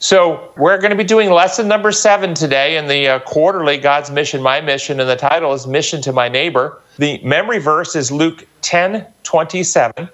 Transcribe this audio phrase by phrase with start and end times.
[0.00, 4.12] So, we're going to be doing lesson number seven today in the uh, quarterly God's
[4.12, 6.80] Mission, My Mission, and the title is Mission to My Neighbor.
[6.98, 10.08] The memory verse is Luke 10 27,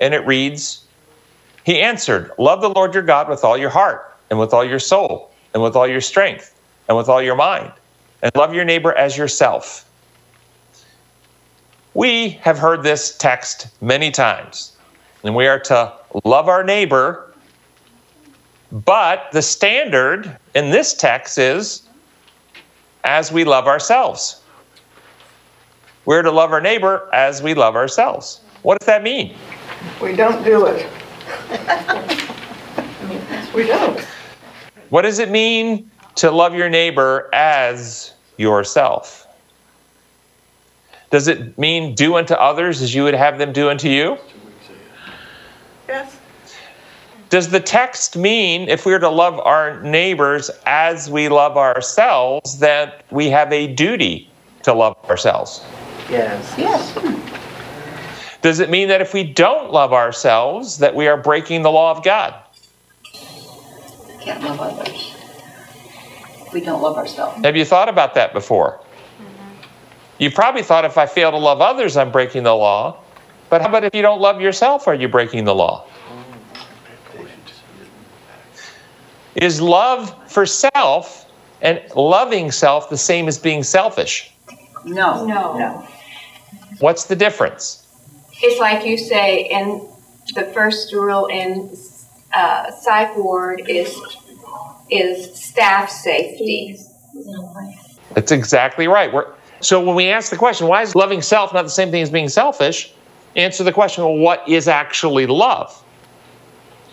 [0.00, 0.84] and it reads,
[1.64, 4.80] He answered, Love the Lord your God with all your heart, and with all your
[4.80, 6.52] soul, and with all your strength,
[6.88, 7.70] and with all your mind,
[8.20, 9.88] and love your neighbor as yourself.
[11.94, 14.76] We have heard this text many times,
[15.22, 15.92] and we are to
[16.24, 17.33] love our neighbor
[18.72, 21.88] but the standard in this text is
[23.04, 24.40] as we love ourselves.
[26.06, 28.40] We're to love our neighbor as we love ourselves.
[28.62, 29.36] What does that mean?
[30.02, 30.86] We don't do it.
[33.54, 34.00] we don't.
[34.90, 39.26] What does it mean to love your neighbor as yourself?
[41.10, 44.18] Does it mean do unto others as you would have them do unto you?
[45.88, 46.18] Yes.
[47.34, 52.60] Does the text mean if we are to love our neighbors as we love ourselves,
[52.60, 54.30] that we have a duty
[54.62, 55.60] to love ourselves?
[56.08, 56.54] Yes.
[56.56, 56.96] Yes.
[58.40, 61.90] Does it mean that if we don't love ourselves, that we are breaking the law
[61.90, 62.36] of God?
[64.20, 65.16] Can't love others.
[66.46, 67.44] If we don't love ourselves.
[67.44, 68.78] Have you thought about that before?
[69.18, 69.64] Mm-hmm.
[70.20, 73.00] You probably thought if I fail to love others, I'm breaking the law.
[73.50, 75.84] But how about if you don't love yourself, are you breaking the law?
[79.36, 81.26] Is love for self
[81.60, 84.32] and loving self the same as being selfish?
[84.84, 85.26] No.
[85.26, 85.58] No.
[85.58, 85.88] No.
[86.80, 87.86] What's the difference?
[88.42, 89.88] It's like you say in
[90.34, 91.70] the first rule in
[92.34, 93.96] uh, psych ward is
[94.90, 96.76] is staff safety.
[98.14, 99.12] That's exactly right.
[99.12, 102.02] We're, so when we ask the question, why is loving self not the same thing
[102.02, 102.92] as being selfish?
[103.36, 105.82] Answer the question, well, what is actually love?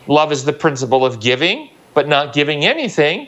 [0.07, 3.27] Love is the principle of giving, but not giving anything.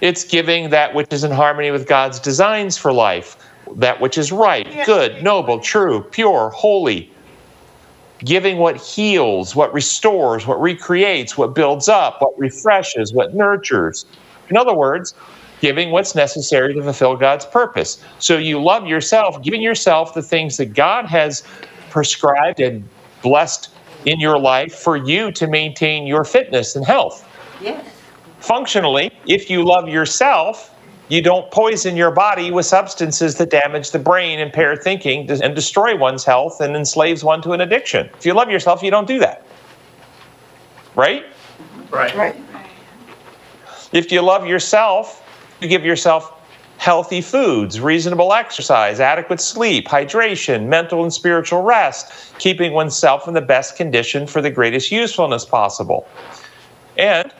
[0.00, 3.36] It's giving that which is in harmony with God's designs for life,
[3.76, 7.10] that which is right, good, noble, true, pure, holy.
[8.18, 14.06] Giving what heals, what restores, what recreates, what builds up, what refreshes, what nurtures.
[14.48, 15.14] In other words,
[15.60, 18.02] giving what's necessary to fulfill God's purpose.
[18.18, 21.42] So you love yourself, giving yourself the things that God has
[21.90, 22.86] prescribed and
[23.22, 23.70] blessed
[24.04, 27.26] in your life for you to maintain your fitness and health.
[27.60, 27.86] Yes.
[28.40, 30.74] Functionally, if you love yourself,
[31.08, 35.96] you don't poison your body with substances that damage the brain, impair thinking, and destroy
[35.96, 38.08] one's health and enslaves one to an addiction.
[38.18, 39.44] If you love yourself, you don't do that.
[40.94, 41.24] Right?
[41.90, 42.14] Right.
[42.16, 42.36] Right.
[43.92, 45.22] If you love yourself,
[45.60, 46.32] you give yourself
[46.78, 53.40] healthy foods, reasonable exercise, adequate sleep, hydration, mental and spiritual rest, keeping oneself in the
[53.40, 56.06] best condition for the greatest usefulness possible.
[56.98, 57.32] And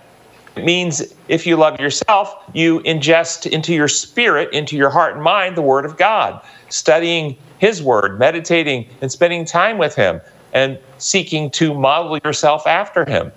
[0.56, 5.22] it means if you love yourself, you ingest into your spirit, into your heart and
[5.22, 10.20] mind, the Word of God, studying His Word, meditating and spending time with Him,
[10.52, 13.32] and seeking to model yourself after Him.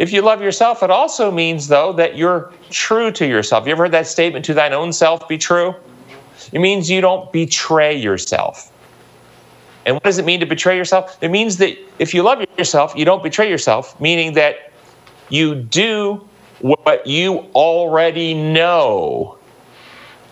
[0.00, 3.64] If you love yourself, it also means, though, that you're true to yourself.
[3.66, 5.76] You ever heard that statement, to thine own self be true?
[6.52, 8.72] It means you don't betray yourself.
[9.86, 11.16] And what does it mean to betray yourself?
[11.20, 14.72] It means that if you love yourself, you don't betray yourself, meaning that
[15.28, 16.26] you do
[16.60, 19.38] what you already know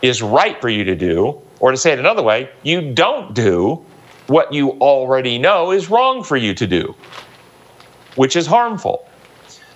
[0.03, 3.84] is right for you to do, or to say it another way, you don't do
[4.26, 6.94] what you already know is wrong for you to do,
[8.16, 9.06] which is harmful.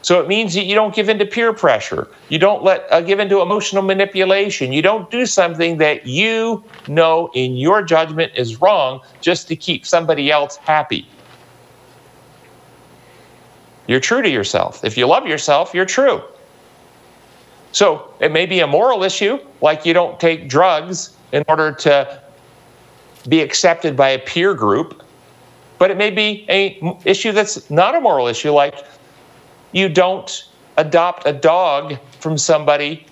[0.02, 2.08] So it means that you don't give in to peer pressure.
[2.28, 4.72] You don't let uh, give into emotional manipulation.
[4.72, 9.84] You don't do something that you know in your judgment is wrong just to keep
[9.84, 11.08] somebody else happy.
[13.86, 14.84] You're true to yourself.
[14.84, 16.22] If you love yourself, you're true.
[17.72, 22.22] So it may be a moral issue, like you don't take drugs in order to
[23.28, 25.02] be accepted by a peer group,
[25.78, 28.76] but it may be a issue that's not a moral issue, like
[29.72, 30.48] you don't
[30.78, 33.06] adopt a dog from somebody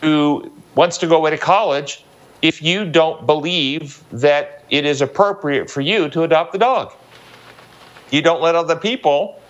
[0.00, 2.04] who wants to go away to college
[2.42, 6.92] if you don't believe that it is appropriate for you to adopt the dog.
[8.10, 9.40] You don't let other people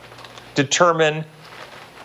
[0.56, 1.25] determine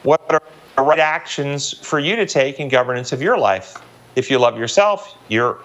[0.03, 0.42] what are
[0.75, 3.81] the right actions for you to take in governance of your life.
[4.15, 5.59] If you love yourself, you're.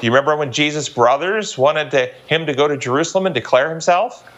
[0.00, 3.70] Do you remember when Jesus' brothers wanted to, him to go to Jerusalem and declare
[3.70, 4.28] himself?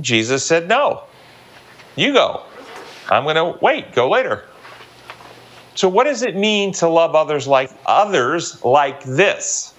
[0.00, 1.04] Jesus said, No.
[1.96, 2.42] You go.
[3.10, 4.44] I'm going to wait, go later.
[5.74, 9.74] So, what does it mean to love others like others like this?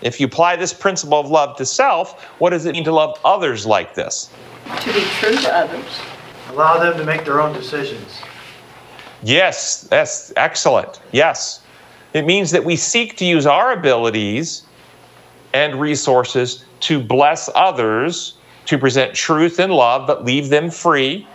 [0.00, 3.18] If you apply this principle of love to self, what does it mean to love
[3.24, 4.30] others like this?
[4.80, 6.00] To be true to others.
[6.58, 8.20] Allow them to make their own decisions.
[9.22, 11.00] Yes, that's excellent.
[11.12, 11.60] Yes.
[12.14, 14.64] It means that we seek to use our abilities
[15.54, 21.28] and resources to bless others, to present truth and love, but leave them free,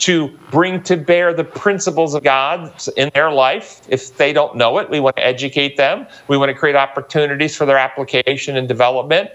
[0.00, 3.82] to bring to bear the principles of God in their life.
[3.88, 6.08] If they don't know it, we want to educate them.
[6.26, 9.30] We want to create opportunities for their application and development.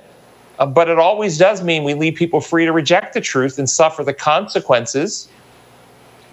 [0.59, 3.69] Uh, but it always does mean we leave people free to reject the truth and
[3.69, 5.27] suffer the consequences.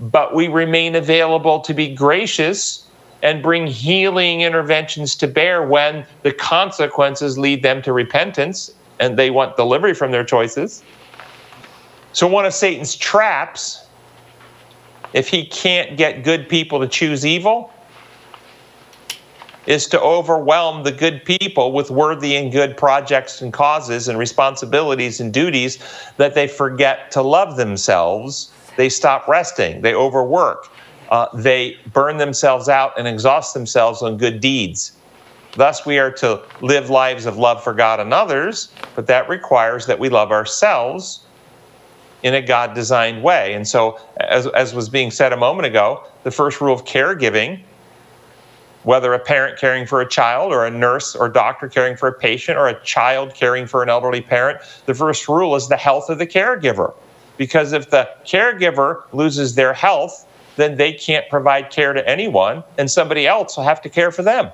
[0.00, 2.86] But we remain available to be gracious
[3.22, 9.30] and bring healing interventions to bear when the consequences lead them to repentance and they
[9.30, 10.82] want delivery from their choices.
[12.12, 13.86] So, one of Satan's traps,
[15.12, 17.71] if he can't get good people to choose evil,
[19.66, 25.20] is to overwhelm the good people with worthy and good projects and causes and responsibilities
[25.20, 25.78] and duties
[26.16, 28.52] that they forget to love themselves.
[28.76, 30.68] They stop resting, they overwork,
[31.10, 34.92] uh, they burn themselves out and exhaust themselves on good deeds.
[35.54, 39.86] Thus, we are to live lives of love for God and others, but that requires
[39.86, 41.20] that we love ourselves
[42.22, 43.52] in a God designed way.
[43.52, 47.62] And so, as, as was being said a moment ago, the first rule of caregiving
[48.84, 52.12] whether a parent caring for a child or a nurse or doctor caring for a
[52.12, 56.10] patient or a child caring for an elderly parent, the first rule is the health
[56.10, 56.94] of the caregiver.
[57.36, 60.26] Because if the caregiver loses their health,
[60.56, 64.22] then they can't provide care to anyone, and somebody else will have to care for
[64.22, 64.50] them.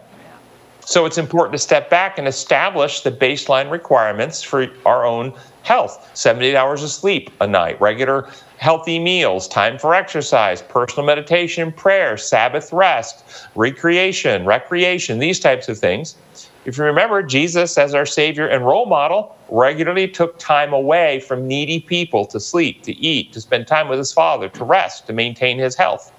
[0.81, 6.11] So it's important to step back and establish the baseline requirements for our own health
[6.15, 12.17] 78 hours of sleep a night, regular healthy meals, time for exercise, personal meditation, prayer,
[12.17, 13.25] Sabbath rest,
[13.55, 16.17] recreation, recreation, these types of things.
[16.65, 21.47] If you remember, Jesus, as our Savior and role model, regularly took time away from
[21.47, 25.13] needy people to sleep, to eat, to spend time with his Father, to rest, to
[25.13, 26.13] maintain his health.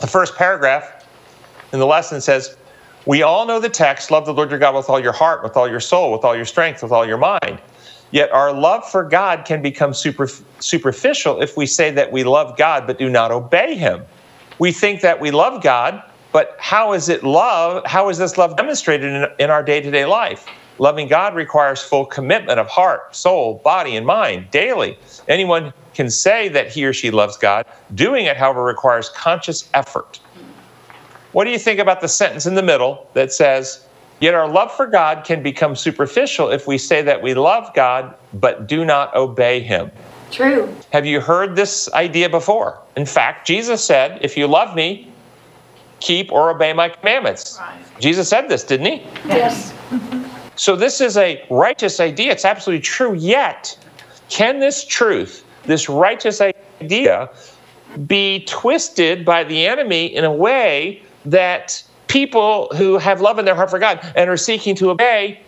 [0.00, 1.06] The first paragraph
[1.72, 2.56] in the lesson says,
[3.06, 5.56] We all know the text love the Lord your God with all your heart, with
[5.56, 7.60] all your soul, with all your strength, with all your mind.
[8.10, 10.28] Yet our love for God can become super,
[10.60, 14.04] superficial if we say that we love God but do not obey Him.
[14.58, 16.02] We think that we love God,
[16.32, 17.84] but how is it love?
[17.86, 20.46] How is this love demonstrated in, in our day to day life?
[20.78, 24.98] Loving God requires full commitment of heart, soul, body, and mind daily.
[25.28, 27.64] Anyone can say that he or she loves God.
[27.94, 30.20] Doing it, however, requires conscious effort.
[31.32, 33.83] What do you think about the sentence in the middle that says,
[34.24, 38.14] Yet our love for God can become superficial if we say that we love God
[38.32, 39.90] but do not obey Him.
[40.30, 40.74] True.
[40.94, 42.80] Have you heard this idea before?
[42.96, 45.12] In fact, Jesus said, If you love me,
[46.00, 47.58] keep or obey my commandments.
[47.60, 48.00] Right.
[48.00, 49.06] Jesus said this, didn't he?
[49.26, 49.74] Yes.
[50.56, 52.32] So this is a righteous idea.
[52.32, 53.12] It's absolutely true.
[53.12, 53.76] Yet,
[54.30, 57.28] can this truth, this righteous idea,
[58.06, 61.84] be twisted by the enemy in a way that
[62.14, 65.40] people who have love in their heart for God and are seeking to obey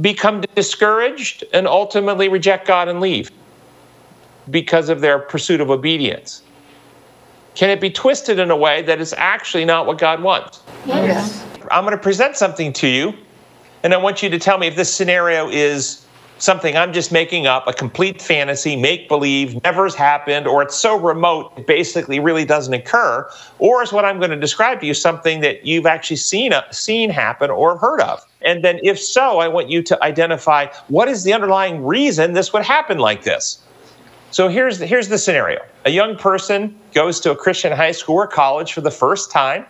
[0.00, 3.30] become discouraged and ultimately reject God and leave
[4.48, 6.40] because of their pursuit of obedience?
[7.54, 10.62] Can it be twisted in a way that is actually not what God wants?
[10.86, 11.44] Yes.
[11.70, 13.12] I'm going to present something to you,
[13.82, 15.99] and I want you to tell me if this scenario is
[16.40, 20.74] something I'm just making up, a complete fantasy, make believe, never has happened, or it's
[20.74, 23.28] so remote it basically really doesn't occur,
[23.58, 26.68] or is what I'm going to describe to you something that you've actually seen uh,
[26.70, 28.26] seen happen or heard of.
[28.42, 32.52] And then, if so, I want you to identify what is the underlying reason this
[32.52, 33.62] would happen like this.
[34.30, 38.16] So here's the, here's the scenario: a young person goes to a Christian high school
[38.16, 39.66] or college for the first time,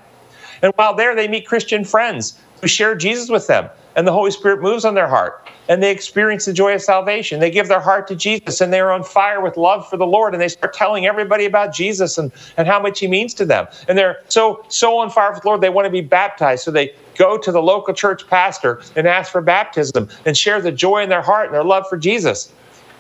[0.63, 4.31] and while there, they meet Christian friends who share Jesus with them, and the Holy
[4.31, 7.41] Spirit moves on their heart and they experience the joy of salvation.
[7.41, 10.35] They give their heart to Jesus and they're on fire with love for the Lord
[10.35, 13.67] and they start telling everybody about Jesus and, and how much he means to them.
[13.89, 16.65] And they're so so on fire with the Lord, they want to be baptized.
[16.65, 20.73] So they go to the local church pastor and ask for baptism and share the
[20.73, 22.53] joy in their heart and their love for Jesus.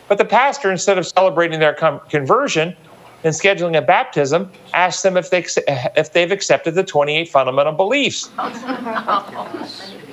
[0.09, 2.77] But the pastor, instead of celebrating their com- conversion
[3.23, 5.47] and scheduling a baptism, asks them if, they,
[5.97, 8.29] if they've accepted the 28 fundamental beliefs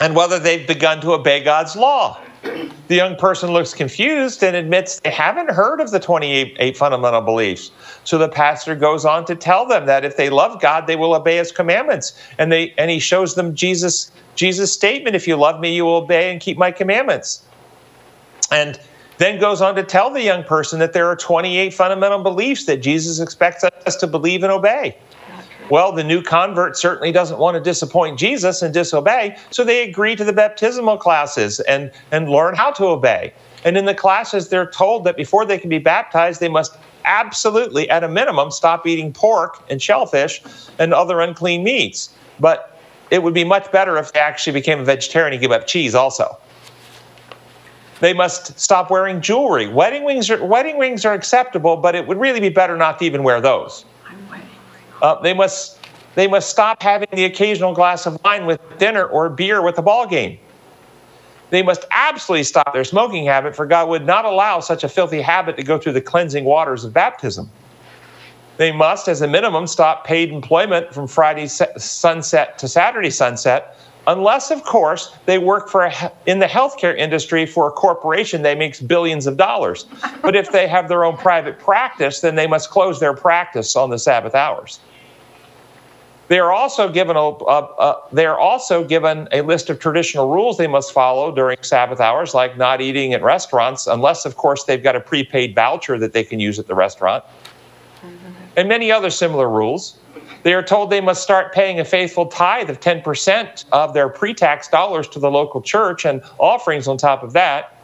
[0.00, 2.20] and whether they've begun to obey God's law.
[2.42, 7.72] The young person looks confused and admits they haven't heard of the 28 fundamental beliefs.
[8.04, 11.14] So the pastor goes on to tell them that if they love God, they will
[11.14, 12.18] obey his commandments.
[12.38, 15.96] And they and he shows them Jesus Jesus statement, if you love me, you will
[15.96, 17.42] obey and keep my commandments.
[18.52, 18.80] And
[19.18, 22.76] then goes on to tell the young person that there are 28 fundamental beliefs that
[22.78, 24.96] Jesus expects us to believe and obey.
[25.70, 30.16] Well, the new convert certainly doesn't want to disappoint Jesus and disobey, so they agree
[30.16, 33.34] to the baptismal classes and, and learn how to obey.
[33.64, 37.88] And in the classes, they're told that before they can be baptized, they must absolutely,
[37.90, 40.42] at a minimum, stop eating pork and shellfish
[40.78, 42.14] and other unclean meats.
[42.40, 42.78] But
[43.10, 45.94] it would be much better if they actually became a vegetarian and give up cheese
[45.94, 46.38] also.
[48.00, 49.66] They must stop wearing jewelry.
[49.66, 53.04] Wedding rings are, wedding rings are acceptable, but it would really be better not to
[53.04, 53.84] even wear those.
[55.02, 55.78] Uh, they must
[56.14, 59.82] they must stop having the occasional glass of wine with dinner or beer with the
[59.82, 60.38] ball game.
[61.50, 65.20] They must absolutely stop their smoking habit, for God would not allow such a filthy
[65.20, 67.50] habit to go through the cleansing waters of baptism.
[68.56, 73.78] They must, as a minimum, stop paid employment from Friday sunset to Saturday sunset,
[74.08, 78.58] unless, of course, they work for a, in the healthcare industry for a corporation that
[78.58, 79.86] makes billions of dollars.
[80.20, 83.90] But if they have their own private practice, then they must close their practice on
[83.90, 84.80] the Sabbath hours.
[86.28, 90.28] They are also given a, a, a, they are also given a list of traditional
[90.28, 94.64] rules they must follow during Sabbath hours, like not eating at restaurants, unless, of course,
[94.64, 97.24] they've got a prepaid voucher that they can use at the restaurant,
[98.56, 99.98] and many other similar rules.
[100.42, 104.34] They are told they must start paying a faithful tithe of 10% of their pre
[104.34, 107.77] tax dollars to the local church and offerings on top of that.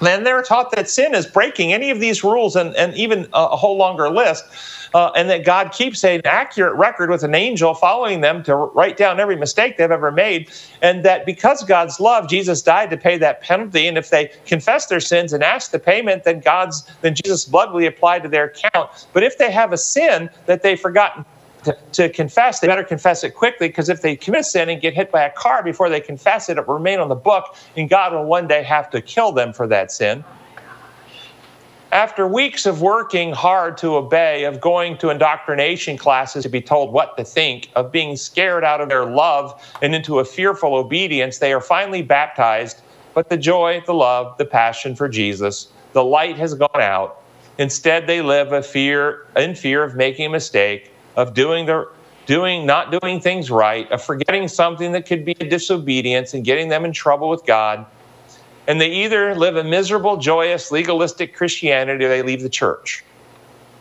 [0.00, 3.44] Then they're taught that sin is breaking any of these rules and, and even a,
[3.44, 4.44] a whole longer list
[4.94, 8.96] uh, and that God keeps an accurate record with an angel following them to write
[8.96, 10.50] down every mistake they've ever made,
[10.82, 13.86] and that because God's love, Jesus died to pay that penalty.
[13.86, 17.72] And if they confess their sins and ask the payment, then God's then Jesus' blood
[17.72, 18.90] will be applied to their account.
[19.12, 21.24] But if they have a sin that they've forgotten
[21.64, 24.94] to, to, confess, they better confess it quickly because if they commit sin and get
[24.94, 27.88] hit by a car before they confess it, it will remain on the book, and
[27.88, 30.24] God will one day have to kill them for that sin.
[31.92, 36.92] After weeks of working hard to obey, of going to indoctrination classes to be told
[36.92, 41.38] what to think, of being scared out of their love and into a fearful obedience,
[41.38, 42.82] they are finally baptized.
[43.12, 47.20] But the joy, the love, the passion for Jesus, the light has gone out.
[47.58, 51.88] Instead, they live a fear in fear of making a mistake, of doing the
[52.26, 56.68] doing not doing things right, of forgetting something that could be a disobedience and getting
[56.68, 57.86] them in trouble with God
[58.70, 63.04] and they either live a miserable, joyous, legalistic Christianity or they leave the church.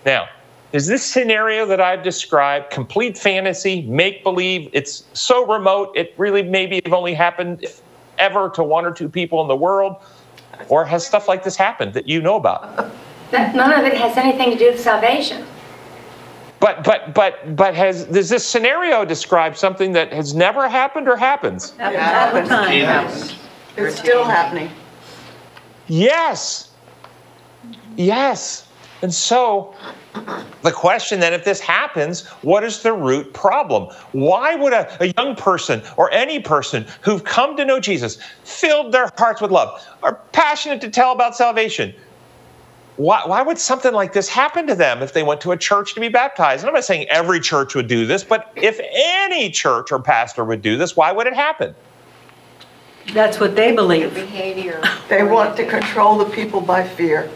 [0.04, 0.28] Now,
[0.72, 4.68] is this scenario that I've described complete fantasy, make believe?
[4.74, 7.68] It's so remote, it really maybe have only happened
[8.18, 9.98] ever to one or two people in the world?
[10.70, 12.92] Or has stuff like this happened that you know about?
[13.32, 15.46] None of it has anything to do with salvation.
[16.60, 21.16] But but but but has does this scenario describe something that has never happened or
[21.16, 21.74] happens?
[21.80, 21.92] All
[22.34, 23.08] the time.
[23.78, 24.70] It's still happening.
[25.88, 26.72] Yes.
[27.96, 28.68] Yes.
[29.02, 29.74] And so
[30.62, 33.94] the question then, if this happens, what is the root problem?
[34.12, 38.92] Why would a, a, young person or any person who've come to know Jesus, filled
[38.92, 41.94] their hearts with love, are passionate to tell about salvation,
[43.00, 45.94] why, why would something like this happen to them if they went to a church
[45.94, 46.64] to be baptized?
[46.64, 50.44] And I'm not saying every church would do this, but if any church or pastor
[50.44, 51.74] would do this, why would it happen?
[53.14, 54.14] That's what they believe.
[54.14, 54.82] behavior.
[55.08, 57.32] They want to control the people by fear.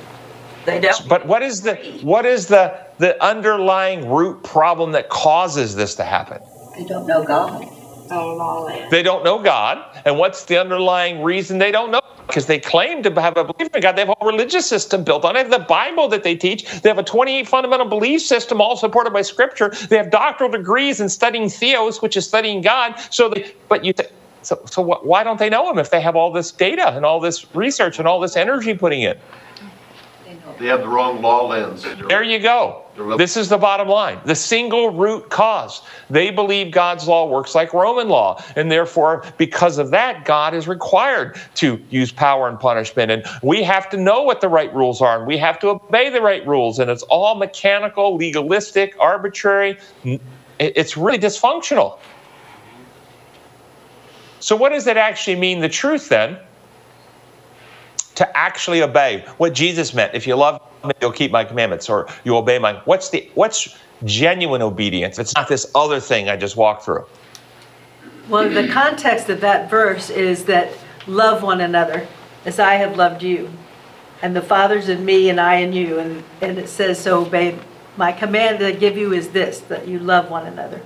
[0.65, 1.08] They don't.
[1.08, 6.03] But what is the what is the the underlying root problem that causes this to
[6.03, 6.39] happen?
[6.77, 7.67] They don't know God.
[8.89, 9.84] They don't know God.
[10.05, 12.01] And what's the underlying reason they don't know?
[12.27, 13.96] Because they claim to have a belief in God.
[13.96, 15.43] They have a whole religious system built on it.
[15.43, 16.70] They have the Bible that they teach.
[16.82, 19.70] They have a 28 fundamental belief system, all supported by Scripture.
[19.89, 22.96] They have doctoral degrees in studying theos, which is studying God.
[23.10, 23.93] So, they, but you,
[24.41, 27.20] so, so why don't they know him if they have all this data and all
[27.20, 29.17] this research and all this energy putting in?
[30.60, 31.84] They have the wrong law lens.
[32.08, 32.82] There you go.
[33.17, 34.19] This is the bottom line.
[34.25, 35.81] The single root cause.
[36.09, 38.43] They believe God's law works like Roman law.
[38.55, 43.12] And therefore, because of that, God is required to use power and punishment.
[43.12, 46.09] And we have to know what the right rules are and we have to obey
[46.09, 46.79] the right rules.
[46.79, 49.79] And it's all mechanical, legalistic, arbitrary.
[50.59, 51.97] It's really dysfunctional.
[54.39, 56.38] So, what does that actually mean, the truth then?
[58.15, 60.13] To actually obey what Jesus meant.
[60.13, 62.74] If you love me, you'll keep my commandments, or you obey my.
[62.86, 65.17] What's the what's genuine obedience?
[65.17, 67.05] It's not this other thing I just walked through.
[68.29, 70.72] Well, the context of that verse is that
[71.08, 72.08] love one another
[72.46, 73.51] as I have loved you.
[74.22, 76.00] And the Father's in me and I in you.
[76.00, 77.60] And, and it says, so obey.
[77.98, 80.82] My command that I give you is this, that you love one another.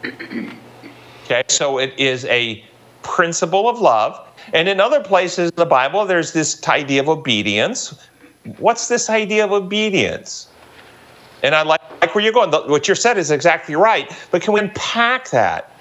[1.26, 2.66] Okay, so it is a
[3.08, 4.28] principle of love.
[4.54, 7.98] And in other places in the Bible, there's this idea of obedience.
[8.60, 10.50] What's this idea of obedience?
[11.42, 12.52] And I like, like where you're going.
[12.52, 14.12] What you said is exactly right.
[14.32, 15.72] But can we unpack that?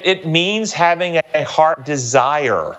[0.00, 2.76] It means having a heart desire.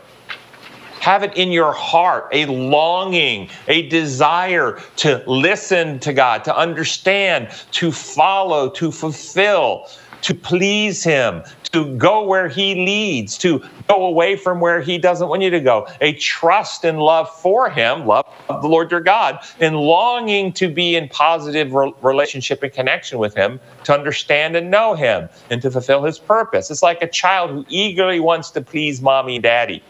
[0.99, 7.49] Have it in your heart, a longing, a desire to listen to God, to understand,
[7.71, 9.89] to follow, to fulfill,
[10.23, 15.27] to please Him, to go where He leads, to go away from where He doesn't
[15.27, 15.87] want you to go.
[16.01, 20.69] A trust and love for Him, love of the Lord your God, and longing to
[20.69, 25.61] be in positive re- relationship and connection with Him, to understand and know Him, and
[25.61, 26.71] to fulfill His purpose.
[26.71, 29.83] It's like a child who eagerly wants to please mommy and daddy.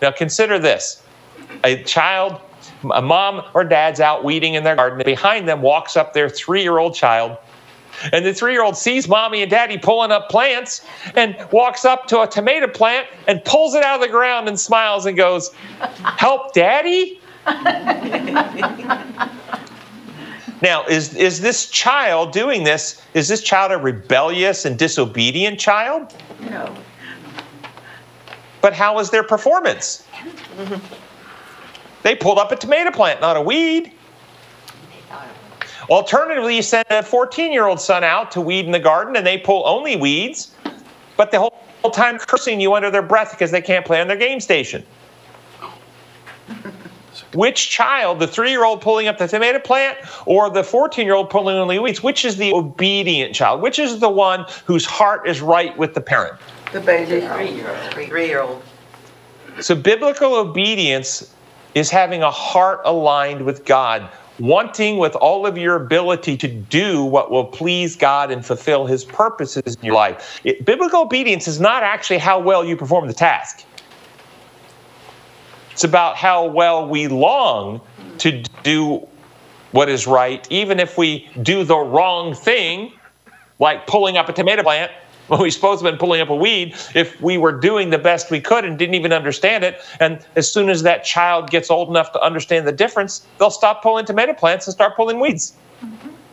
[0.00, 1.02] Now consider this
[1.64, 2.40] a child,
[2.92, 6.62] a mom or dad's out weeding in their garden, behind them walks up their three
[6.62, 7.38] year old child
[8.12, 12.06] and the three year old sees mommy and daddy pulling up plants and walks up
[12.08, 15.54] to a tomato plant and pulls it out of the ground and smiles and goes,
[16.18, 17.20] Help daddy?
[20.62, 23.02] now, is, is this child doing this?
[23.14, 26.14] Is this child a rebellious and disobedient child?
[26.40, 26.74] No.
[28.60, 30.06] But how is their performance?
[30.56, 30.94] Mm-hmm.
[32.02, 33.92] They pulled up a tomato plant, not a weed.
[35.92, 39.26] Alternatively, you send a 14 year old son out to weed in the garden and
[39.26, 40.54] they pull only weeds,
[41.18, 44.16] but the whole time cursing you under their breath because they can't play on their
[44.16, 44.82] game station.
[47.34, 51.14] Which child, the three year old pulling up the tomato plant or the 14 year
[51.14, 53.60] old pulling only weeds, which is the obedient child?
[53.60, 56.40] Which is the one whose heart is right with the parent?
[56.72, 57.20] The baby.
[58.08, 58.62] Three-year-old.
[59.60, 61.34] So, biblical obedience
[61.74, 64.08] is having a heart aligned with God,
[64.38, 69.04] wanting with all of your ability to do what will please God and fulfill His
[69.04, 70.40] purposes in your life.
[70.44, 73.64] It- biblical obedience is not actually how well you perform the task,
[75.70, 77.80] it's about how well we long
[78.18, 79.06] to do
[79.72, 82.92] what is right, even if we do the wrong thing,
[83.58, 84.92] like pulling up a tomato plant
[85.28, 87.98] when we supposed to have been pulling up a weed, if we were doing the
[87.98, 91.70] best we could and didn't even understand it, and as soon as that child gets
[91.70, 95.54] old enough to understand the difference, they'll stop pulling tomato plants and start pulling weeds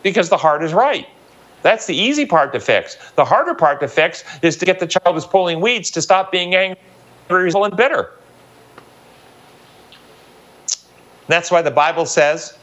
[0.04, 1.08] because the heart is right.
[1.62, 2.98] That's the easy part to fix.
[3.16, 6.32] The harder part to fix is to get the child who's pulling weeds to stop
[6.32, 6.80] being angry
[7.30, 8.12] and bitter.
[11.28, 12.58] That's why the Bible says,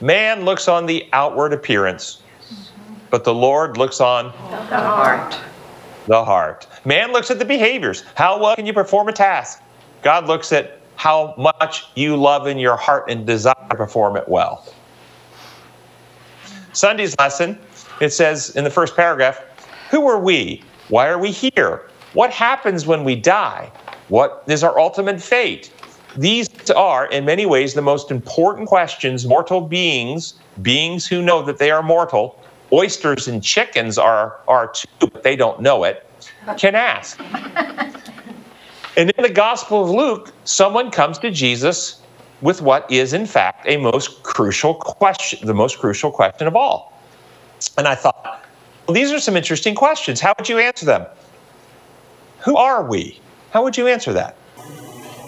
[0.00, 2.20] man looks on the outward appearance,
[3.10, 5.38] but the Lord looks on The heart.
[6.06, 6.66] The heart.
[6.84, 8.04] Man looks at the behaviors.
[8.14, 9.62] How well can you perform a task?
[10.02, 14.28] God looks at how much you love in your heart and desire to perform it
[14.28, 14.66] well.
[16.72, 17.58] Sunday's lesson,
[18.00, 19.40] it says in the first paragraph,
[19.90, 20.62] Who are we?
[20.88, 21.88] Why are we here?
[22.14, 23.70] What happens when we die?
[24.08, 25.72] What is our ultimate fate?
[26.16, 31.58] These are, in many ways, the most important questions mortal beings, beings who know that
[31.58, 32.38] they are mortal,
[32.72, 36.06] oysters and chickens are, are too, but they don't know it,
[36.56, 37.20] can ask.
[38.96, 42.02] And in the Gospel of Luke, someone comes to Jesus
[42.42, 47.00] with what is, in fact, a most crucial question, the most crucial question of all.
[47.78, 48.44] And I thought,
[48.86, 50.20] well, these are some interesting questions.
[50.20, 51.06] How would you answer them?
[52.40, 53.18] Who are we?
[53.52, 54.36] How would you answer that?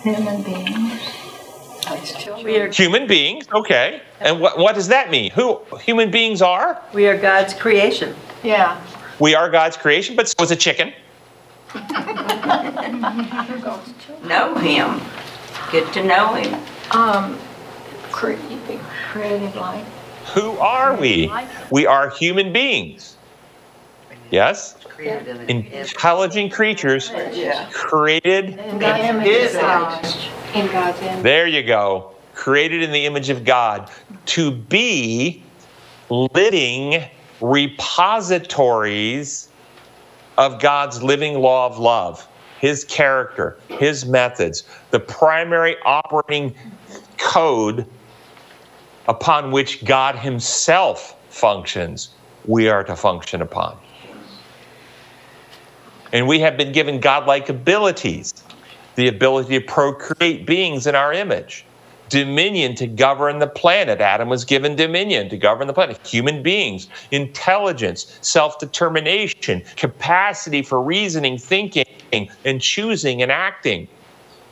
[0.02, 1.23] Human beings.
[2.42, 4.00] We are, Human beings, okay.
[4.20, 5.30] And what, what does that mean?
[5.32, 6.82] Who human beings are?
[6.92, 8.14] we are God's creation.
[8.42, 8.80] Yeah.
[9.20, 10.92] We are God's creation, but so is a chicken.
[14.24, 15.00] Know him.
[15.70, 16.60] Get to know him.
[16.92, 17.38] Um,
[18.10, 18.34] cre-
[19.10, 19.86] creative life.
[20.34, 21.30] Who are we?
[21.70, 23.16] We are human beings.
[24.30, 24.76] Yes?
[24.88, 27.68] Created in the Intelligent creatures Yeah.
[27.72, 28.58] created.
[28.58, 30.06] In the image His of God.
[30.54, 31.22] In God's image.
[31.22, 32.12] There you go.
[32.34, 33.90] Created in the image of God
[34.26, 35.42] to be
[36.10, 37.04] living
[37.40, 39.48] repositories
[40.38, 42.28] of God's living law of love,
[42.60, 46.54] His character, His methods, the primary operating
[47.18, 47.86] code
[49.08, 52.10] upon which God Himself functions,
[52.46, 53.76] we are to function upon.
[56.12, 58.44] And we have been given godlike abilities
[58.96, 61.64] the ability to procreate beings in our image,
[62.08, 64.00] dominion to govern the planet.
[64.00, 66.04] Adam was given dominion to govern the planet.
[66.06, 73.88] Human beings, intelligence, self determination, capacity for reasoning, thinking, and choosing and acting.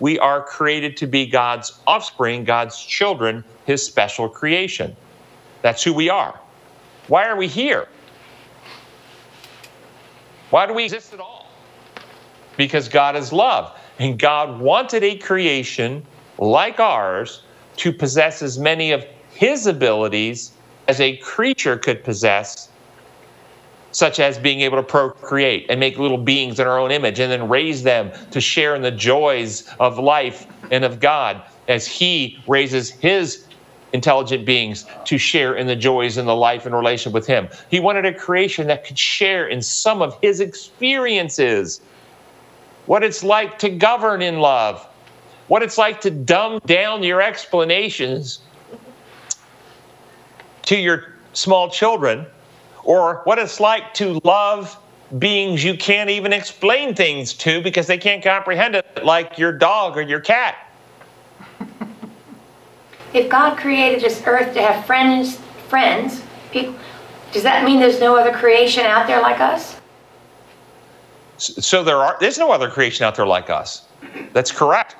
[0.00, 4.96] We are created to be God's offspring, God's children, His special creation.
[5.62, 6.40] That's who we are.
[7.06, 7.86] Why are we here?
[10.50, 11.46] Why do we exist at all?
[12.56, 13.78] Because God is love.
[14.02, 16.04] And God wanted a creation
[16.36, 17.44] like ours
[17.76, 20.50] to possess as many of His abilities
[20.88, 22.68] as a creature could possess,
[23.92, 27.30] such as being able to procreate and make little beings in our own image and
[27.30, 32.36] then raise them to share in the joys of life and of God as He
[32.48, 33.46] raises His
[33.92, 37.48] intelligent beings to share in the joys and the life and relation with Him.
[37.70, 41.80] He wanted a creation that could share in some of His experiences,
[42.86, 44.86] what it's like to govern in love,
[45.48, 48.40] what it's like to dumb down your explanations
[50.62, 52.26] to your small children,
[52.84, 54.76] or what it's like to love
[55.18, 59.96] beings you can't even explain things to because they can't comprehend it, like your dog
[59.96, 60.56] or your cat.
[63.14, 65.36] If God created this earth to have friends,
[65.68, 66.74] friends, people,
[67.30, 69.81] does that mean there's no other creation out there like us?
[71.42, 73.82] So there are there's no other creation out there like us.
[74.32, 74.96] That's correct.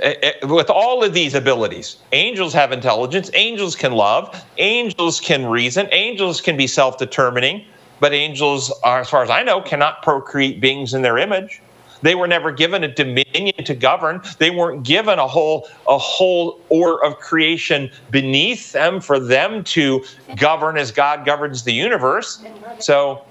[0.00, 5.44] Eh, eh, with all of these abilities, angels have intelligence, angels can love, angels can
[5.46, 7.64] reason, angels can be self-determining,
[7.98, 11.60] but angels are, as far as I know, cannot procreate beings in their image.
[12.02, 14.20] They were never given a dominion to govern.
[14.38, 20.04] They weren't given a whole a whole order of creation beneath them for them to
[20.36, 22.44] govern as God governs the universe.
[22.78, 23.24] So,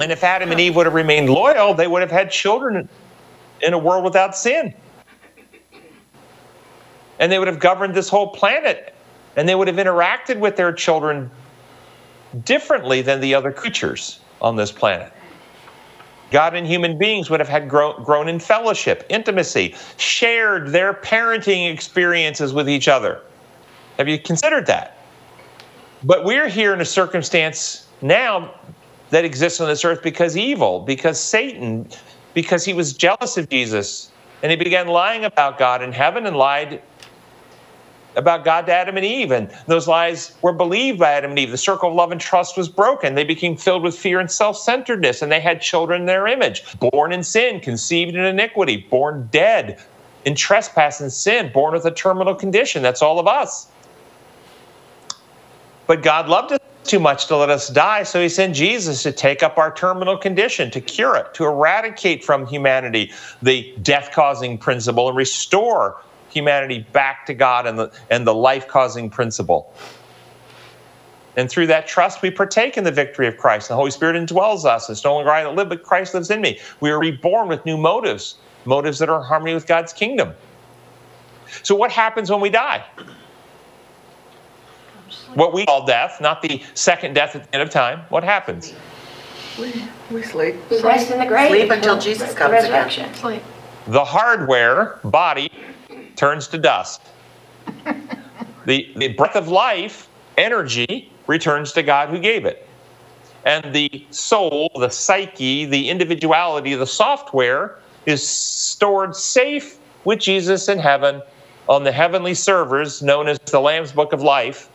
[0.00, 2.88] and if Adam and Eve would have remained loyal, they would have had children
[3.62, 4.74] in a world without sin.
[7.18, 8.94] And they would have governed this whole planet.
[9.36, 11.30] And they would have interacted with their children
[12.44, 15.12] differently than the other creatures on this planet.
[16.30, 21.72] God and human beings would have had grown, grown in fellowship, intimacy, shared their parenting
[21.72, 23.22] experiences with each other.
[23.96, 24.98] Have you considered that?
[26.02, 28.52] But we're here in a circumstance now
[29.10, 31.88] that exists on this earth because evil, because Satan,
[32.34, 34.10] because he was jealous of Jesus,
[34.42, 36.82] and he began lying about God in heaven and lied
[38.16, 39.30] about God to Adam and Eve.
[39.30, 41.50] And those lies were believed by Adam and Eve.
[41.50, 43.14] The circle of love and trust was broken.
[43.14, 46.64] They became filled with fear and self centeredness, and they had children in their image,
[46.78, 49.82] born in sin, conceived in iniquity, born dead
[50.24, 52.82] in trespass and sin, born with a terminal condition.
[52.82, 53.68] That's all of us.
[55.86, 59.12] But God loved us too much to let us die, so he sent Jesus to
[59.12, 64.56] take up our terminal condition, to cure it, to eradicate from humanity the death causing
[64.56, 69.72] principle and restore humanity back to God and the, and the life causing principle.
[71.36, 73.68] And through that trust, we partake in the victory of Christ.
[73.68, 74.88] The Holy Spirit indwells us.
[74.88, 76.58] It's no longer I that live, but Christ lives in me.
[76.80, 80.32] We are reborn with new motives, motives that are in harmony with God's kingdom.
[81.62, 82.84] So, what happens when we die?
[85.34, 88.00] What we call death, not the second death at the end of time.
[88.08, 88.74] What happens?
[89.58, 89.72] We,
[90.10, 90.56] we sleep.
[90.70, 91.50] We rest in the grave.
[91.50, 92.72] Sleep until Jesus comes again.
[92.72, 93.14] Resurrection.
[93.14, 93.42] Sleep.
[93.86, 95.50] The hardware, body,
[96.16, 97.02] turns to dust.
[98.66, 102.68] the, the breath of life, energy, returns to God who gave it.
[103.44, 110.78] And the soul, the psyche, the individuality, the software is stored safe with Jesus in
[110.78, 111.22] heaven
[111.68, 114.68] on the heavenly servers known as the Lamb's Book of Life,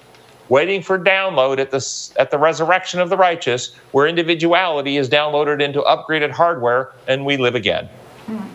[0.52, 5.62] waiting for download at the, at the resurrection of the righteous, where individuality is downloaded
[5.62, 7.88] into upgraded hardware and we live again.
[8.28, 8.46] Mm,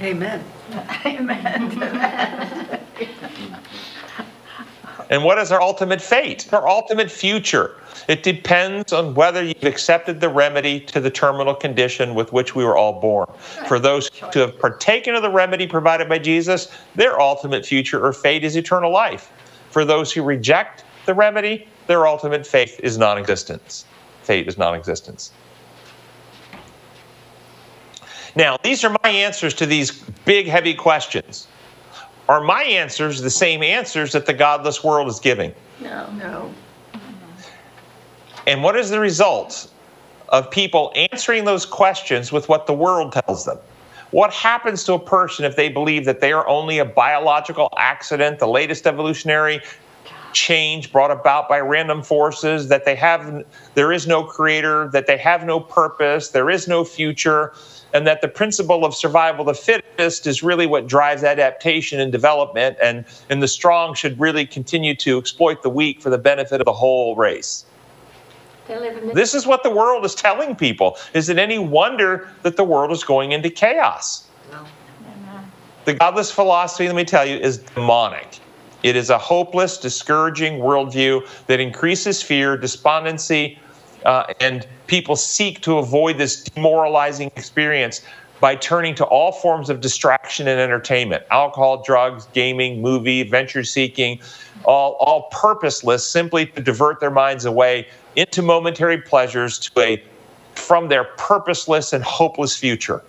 [0.00, 0.44] Amen.
[1.06, 2.80] Amen.
[5.10, 6.50] And what is our ultimate fate?
[6.50, 7.76] Our ultimate future.
[8.08, 12.64] It depends on whether you've accepted the remedy to the terminal condition with which we
[12.64, 13.28] were all born.
[13.68, 18.14] For those who have partaken of the remedy provided by Jesus, their ultimate future or
[18.14, 19.30] fate is eternal life.
[19.70, 23.84] For those who reject the remedy, their ultimate fate is non existence.
[24.22, 25.32] Fate is non existence.
[28.36, 29.92] Now, these are my answers to these
[30.24, 31.46] big, heavy questions.
[32.28, 35.52] Are my answers the same answers that the godless world is giving?
[35.80, 36.10] No.
[36.12, 36.52] No.
[38.46, 39.70] And what is the result
[40.30, 43.58] of people answering those questions with what the world tells them?
[44.10, 48.38] What happens to a person if they believe that they are only a biological accident,
[48.38, 49.60] the latest evolutionary
[50.34, 53.44] change brought about by random forces, that they have
[53.74, 57.54] there is no creator, that they have no purpose, there is no future,
[57.94, 62.12] and that the principle of survival of the fittest is really what drives adaptation and
[62.12, 66.60] development, and, and the strong should really continue to exploit the weak for the benefit
[66.60, 67.64] of the whole race.
[68.66, 70.96] They live in the This is what the world is telling people.
[71.12, 74.28] Is it any wonder that the world is going into chaos?
[75.84, 78.40] The godless philosophy, let me tell you, is demonic.
[78.84, 83.58] It is a hopeless, discouraging worldview that increases fear, despondency,
[84.04, 88.02] uh, and people seek to avoid this demoralizing experience
[88.40, 94.20] by turning to all forms of distraction and entertainment alcohol, drugs, gaming, movie, venture seeking,
[94.66, 100.02] all, all purposeless simply to divert their minds away into momentary pleasures to a
[100.56, 103.02] from their purposeless and hopeless future.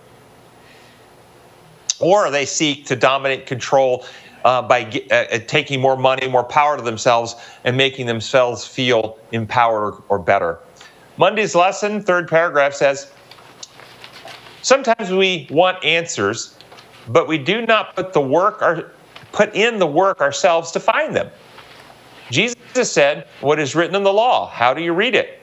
[2.00, 4.06] or they seek to dominate control
[4.46, 9.18] uh, by ge- uh, taking more money, more power to themselves, and making themselves feel
[9.32, 10.60] empowered or better.
[11.18, 13.12] Monday's lesson, third paragraph says
[14.62, 16.56] Sometimes we want answers,
[17.08, 18.92] but we do not put the work or
[19.32, 21.30] put in the work ourselves to find them.
[22.32, 24.48] Jesus said, "What is written in the law?
[24.48, 25.40] How do you read it?"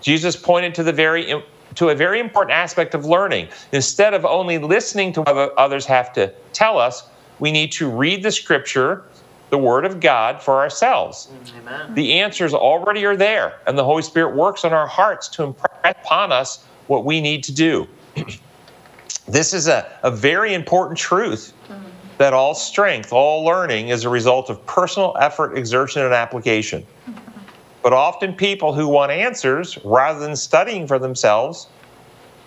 [0.00, 1.42] Jesus pointed to the very
[1.76, 3.48] to a very important aspect of learning.
[3.72, 7.04] Instead of only listening to what others have to tell us,
[7.44, 9.04] we need to read the scripture,
[9.50, 11.28] the word of God for ourselves.
[11.58, 11.92] Amen.
[11.92, 15.70] The answers already are there, and the Holy Spirit works on our hearts to impress
[15.84, 17.86] upon us what we need to do.
[19.28, 21.84] this is a, a very important truth mm-hmm.
[22.16, 26.80] that all strength, all learning is a result of personal effort, exertion, and application.
[26.80, 27.40] Mm-hmm.
[27.82, 31.66] But often people who want answers, rather than studying for themselves,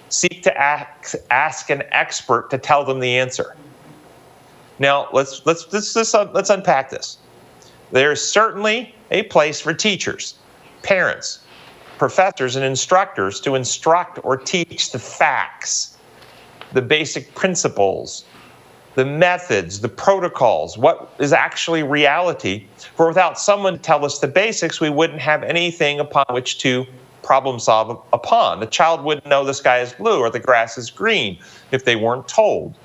[0.09, 3.55] seek to ask, ask an expert to tell them the answer.
[4.79, 7.17] Now, let's, let's, let's, let's, let's unpack this.
[7.91, 10.35] There's certainly a place for teachers,
[10.83, 11.39] parents,
[11.97, 15.97] professors, and instructors to instruct or teach the facts,
[16.73, 18.25] the basic principles,
[18.95, 22.65] the methods, the protocols, what is actually reality.
[22.95, 26.85] For without someone to tell us the basics, we wouldn't have anything upon which to
[27.23, 28.59] problem solve upon.
[28.59, 31.37] The child wouldn't know the sky is blue or the grass is green
[31.71, 32.75] if they weren't told.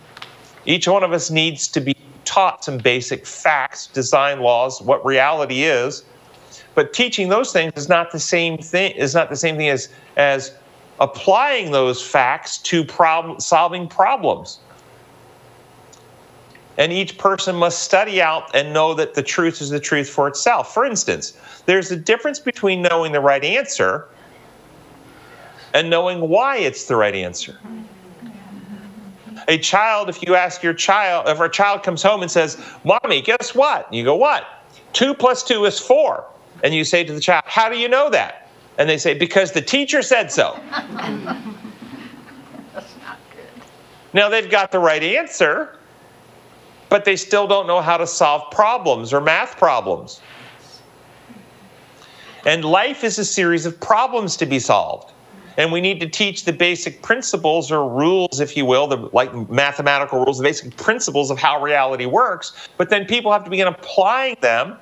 [0.64, 5.64] Each one of us needs to be taught some basic facts, design laws, what reality
[5.64, 6.05] is.
[6.75, 9.88] But teaching those things is not the same thing is not the same thing as
[10.16, 10.55] as
[11.01, 14.59] applying those facts to problem solving problems.
[16.79, 20.27] And each person must study out and know that the truth is the truth for
[20.27, 20.72] itself.
[20.72, 21.35] For instance,
[21.66, 24.09] there's a difference between knowing the right answer
[25.75, 27.59] and knowing why it's the right answer.
[29.48, 33.20] A child, if you ask your child, if our child comes home and says, Mommy,
[33.20, 33.92] guess what?
[33.92, 34.44] You go, What?
[34.92, 36.24] Two plus two is four.
[36.62, 38.50] And you say to the child, How do you know that?
[38.78, 40.59] And they say, Because the teacher said so.
[40.70, 40.94] That's
[43.00, 43.62] not good.
[44.12, 45.78] Now they've got the right answer,
[46.88, 50.20] but they still don't know how to solve problems or math problems.
[52.44, 55.12] And life is a series of problems to be solved.
[55.56, 59.34] And we need to teach the basic principles or rules, if you will, the like
[59.50, 62.68] mathematical rules, the basic principles of how reality works.
[62.76, 64.76] But then people have to begin applying them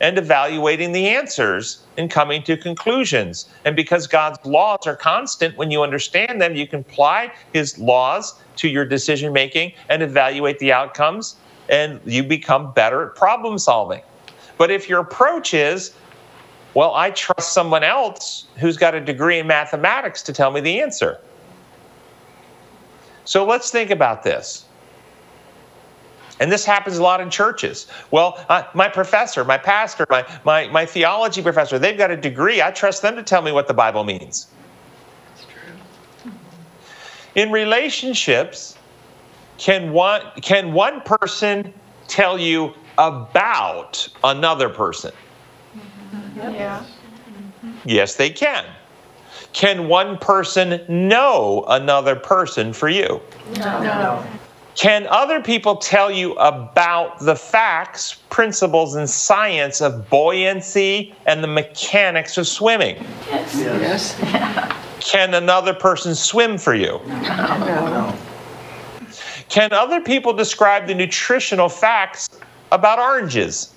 [0.00, 3.48] and evaluating the answers and coming to conclusions.
[3.64, 8.34] And because God's laws are constant, when you understand them, you can apply His laws
[8.56, 11.36] to your decision making and evaluate the outcomes,
[11.68, 14.02] and you become better at problem solving.
[14.58, 15.94] But if your approach is,
[16.76, 20.78] well, I trust someone else who's got a degree in mathematics to tell me the
[20.78, 21.18] answer.
[23.24, 24.66] So let's think about this.
[26.38, 27.86] And this happens a lot in churches.
[28.10, 32.60] Well, uh, my professor, my pastor, my, my, my theology professor, they've got a degree.
[32.60, 34.46] I trust them to tell me what the Bible means.
[37.36, 38.76] In relationships,
[39.56, 41.72] can one, can one person
[42.06, 45.14] tell you about another person?
[46.36, 46.84] Yeah.
[47.84, 48.64] Yes, they can.
[49.52, 53.20] Can one person know another person for you?
[53.56, 54.24] No.
[54.74, 61.48] Can other people tell you about the facts, principles, and science of buoyancy and the
[61.48, 62.96] mechanics of swimming?
[63.30, 63.54] Yes.
[63.56, 64.82] Yes.
[65.00, 67.00] Can another person swim for you?
[67.06, 68.14] No.
[69.48, 72.28] Can other people describe the nutritional facts
[72.72, 73.72] about oranges?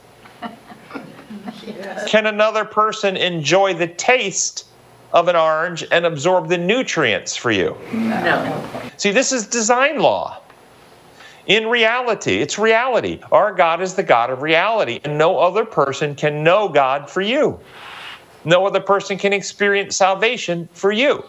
[2.07, 4.67] Can another person enjoy the taste
[5.13, 7.75] of an orange and absorb the nutrients for you?
[7.93, 8.63] No.
[8.97, 10.41] See, this is design law.
[11.47, 13.19] In reality, it's reality.
[13.31, 17.21] Our God is the God of reality, and no other person can know God for
[17.21, 17.59] you.
[18.45, 21.23] No other person can experience salvation for you.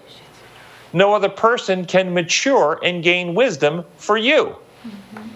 [0.93, 4.57] No other person can mature and gain wisdom for you.
[4.85, 5.29] Mm-hmm.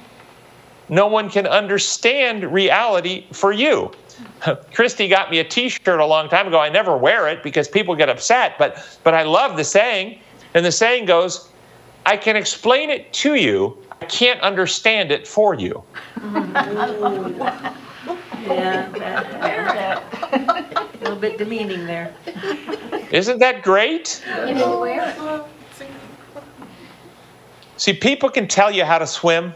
[0.88, 3.90] No one can understand reality for you.
[4.74, 6.58] Christy got me a t-shirt a long time ago.
[6.60, 10.18] I never wear it because people get upset, but but I love the saying.
[10.54, 11.48] And the saying goes,
[12.06, 13.76] I can explain it to you.
[14.00, 15.82] I can't understand it for you.
[18.46, 20.02] Yeah, that-
[20.94, 22.14] a little bit demeaning there.
[23.10, 24.22] Isn't that great?
[24.46, 25.86] You wear it.
[27.78, 29.52] See, people can tell you how to swim,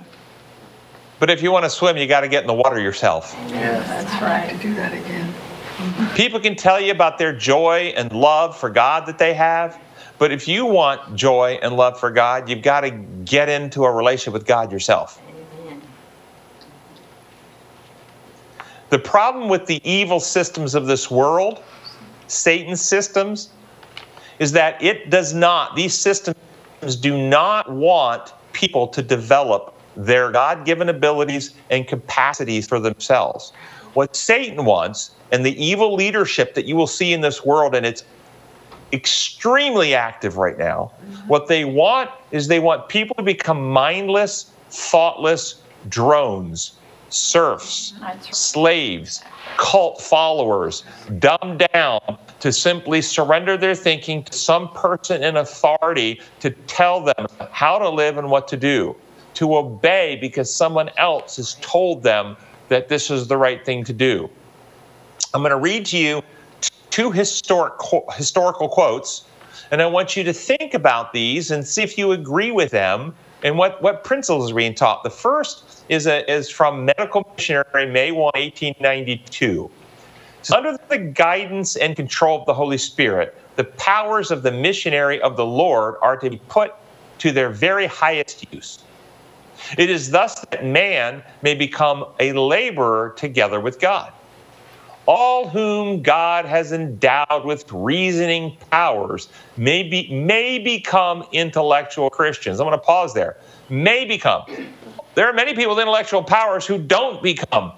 [1.18, 3.34] but if you want to swim, you got to get in the water yourself.
[3.48, 4.50] That's right.
[4.50, 5.32] To Do that again.
[5.32, 6.14] Mm-hmm.
[6.16, 9.80] People can tell you about their joy and love for God that they have,
[10.18, 13.92] But if you want joy and love for God, you've got to get into a
[13.92, 15.22] relationship with God yourself.
[18.90, 21.62] The problem with the evil systems of this world,
[22.26, 23.50] Satan's systems,
[24.38, 26.36] is that it does not, these systems
[27.00, 33.52] do not want people to develop their God given abilities and capacities for themselves.
[33.94, 37.84] What Satan wants and the evil leadership that you will see in this world, and
[37.84, 38.04] it's
[38.92, 41.28] extremely active right now, mm-hmm.
[41.28, 46.72] what they want is they want people to become mindless, thoughtless drones,
[47.08, 48.32] serfs, mm-hmm.
[48.32, 49.22] slaves,
[49.56, 50.84] cult followers,
[51.18, 52.00] dumbed down
[52.38, 57.88] to simply surrender their thinking to some person in authority to tell them how to
[57.88, 58.94] live and what to do,
[59.38, 62.36] to obey because someone else has told them
[62.70, 64.28] that this is the right thing to do.
[65.32, 66.22] I'm going to read to you
[66.90, 67.74] two historic,
[68.16, 69.26] historical quotes,
[69.70, 73.14] and I want you to think about these and see if you agree with them
[73.44, 75.04] and what, what principles are being taught.
[75.04, 79.70] The first is, a, is from Medical Missionary, May 1, 1892.
[80.42, 85.22] So under the guidance and control of the Holy Spirit, the powers of the missionary
[85.22, 86.74] of the Lord are to be put
[87.18, 88.80] to their very highest use.
[89.76, 94.12] It is thus that man may become a laborer together with God.
[95.06, 102.60] All whom God has endowed with reasoning powers may, be, may become intellectual Christians.
[102.60, 103.38] I'm going to pause there.
[103.70, 104.42] May become.
[105.14, 107.72] There are many people with intellectual powers who don't become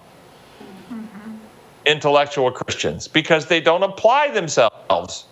[1.87, 5.25] intellectual Christians because they don't apply themselves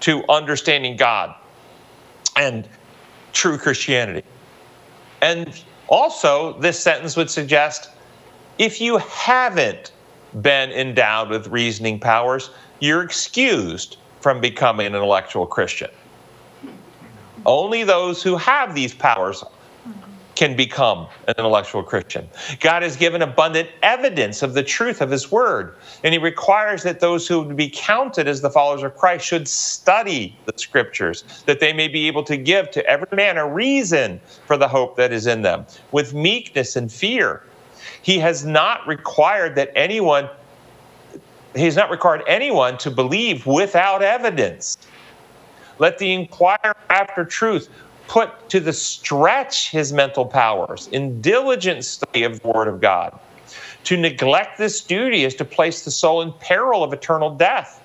[0.00, 1.34] to understanding God
[2.36, 2.68] and
[3.32, 4.22] true Christianity.
[5.22, 7.90] And also, this sentence would suggest
[8.58, 9.92] if you haven't
[10.40, 12.50] been endowed with reasoning powers,
[12.80, 15.90] you're excused from becoming an intellectual Christian.
[17.44, 19.44] Only those who have these powers
[20.36, 22.28] can become an intellectual Christian.
[22.60, 27.00] God has given abundant evidence of the truth of His Word, and He requires that
[27.00, 31.58] those who would be counted as the followers of Christ should study the Scriptures, that
[31.58, 35.12] they may be able to give to every man a reason for the hope that
[35.12, 37.42] is in them, with meekness and fear.
[38.02, 40.28] He has not required that anyone
[41.54, 44.76] he has not required anyone to believe without evidence.
[45.78, 47.70] Let the inquirer after truth
[48.08, 53.18] put to the stretch his mental powers in diligent study of the Word of God.
[53.84, 57.82] To neglect this duty is to place the soul in peril of eternal death.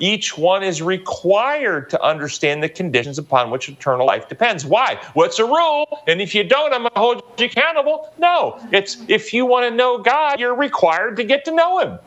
[0.00, 4.66] Each one is required to understand the conditions upon which eternal life depends.
[4.66, 5.00] Why?
[5.14, 6.02] What's a rule?
[6.08, 8.12] And if you don't, I'm going to hold you accountable.
[8.18, 11.98] No, it's if you want to know God, you're required to get to know Him.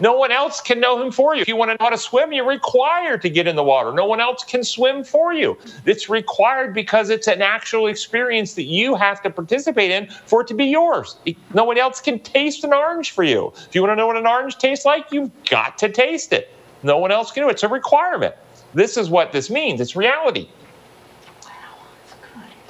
[0.00, 1.42] No one else can know Him for you.
[1.42, 3.92] If you want to know how to swim, you're required to get in the water.
[3.92, 5.58] No one else can swim for you.
[5.84, 10.46] It's required because it's an actual experience that you have to participate in for it
[10.48, 11.16] to be yours.
[11.54, 13.52] No one else can taste an orange for you.
[13.68, 16.52] If you want to know what an orange tastes like, you've got to taste it.
[16.82, 17.52] No one else can do it.
[17.52, 18.34] It's a requirement.
[18.74, 19.80] This is what this means.
[19.80, 20.48] It's reality.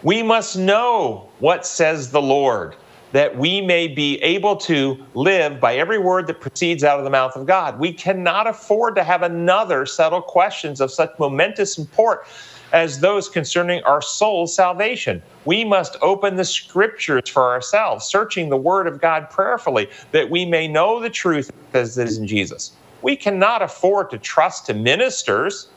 [0.03, 2.75] We must know what says the Lord,
[3.12, 7.11] that we may be able to live by every word that proceeds out of the
[7.11, 7.79] mouth of God.
[7.79, 12.27] We cannot afford to have another settle questions of such momentous import
[12.72, 15.22] as those concerning our soul's salvation.
[15.44, 20.44] We must open the scriptures for ourselves, searching the word of God prayerfully, that we
[20.44, 22.72] may know the truth as it is in Jesus.
[23.02, 25.68] We cannot afford to trust to ministers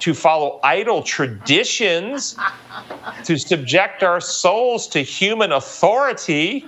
[0.00, 2.36] to follow idle traditions,
[3.24, 6.66] to subject our souls to human authority.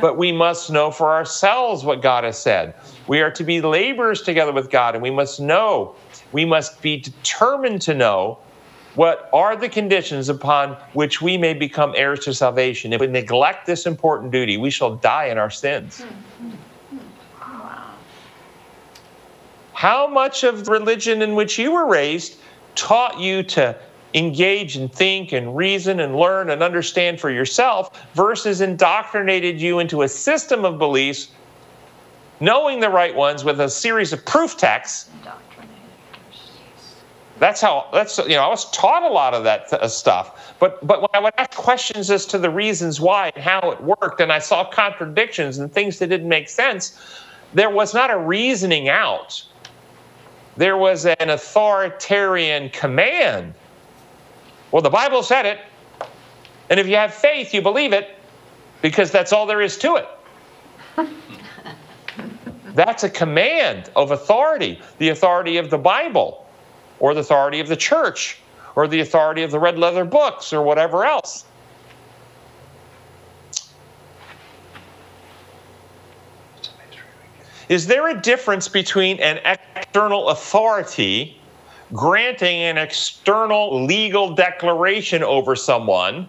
[0.00, 2.74] But we must know for ourselves what God has said.
[3.06, 5.94] We are to be laborers together with God, and we must know,
[6.32, 8.38] we must be determined to know
[8.94, 12.92] what are the conditions upon which we may become heirs to salvation.
[12.92, 16.04] If we neglect this important duty, we shall die in our sins.
[19.78, 22.40] How much of religion in which you were raised
[22.74, 23.76] taught you to
[24.12, 30.02] engage and think and reason and learn and understand for yourself versus indoctrinated you into
[30.02, 31.28] a system of beliefs,
[32.40, 35.10] knowing the right ones with a series of proof texts?
[37.38, 40.56] That's how, that's, you know, I was taught a lot of that th- uh, stuff.
[40.58, 43.80] But, but when I would ask questions as to the reasons why and how it
[43.80, 46.98] worked, and I saw contradictions and things that didn't make sense,
[47.54, 49.44] there was not a reasoning out
[50.58, 53.54] there was an authoritarian command.
[54.72, 55.60] Well, the Bible said it.
[56.68, 58.16] And if you have faith, you believe it
[58.82, 60.08] because that's all there is to it.
[62.74, 66.46] That's a command of authority, the authority of the Bible.
[67.00, 68.38] or the authority of the church
[68.76, 71.44] or the authority of the red leather books or whatever else.
[77.68, 79.38] Is there a difference between an
[79.88, 81.40] external authority
[81.94, 86.28] granting an external legal declaration over someone,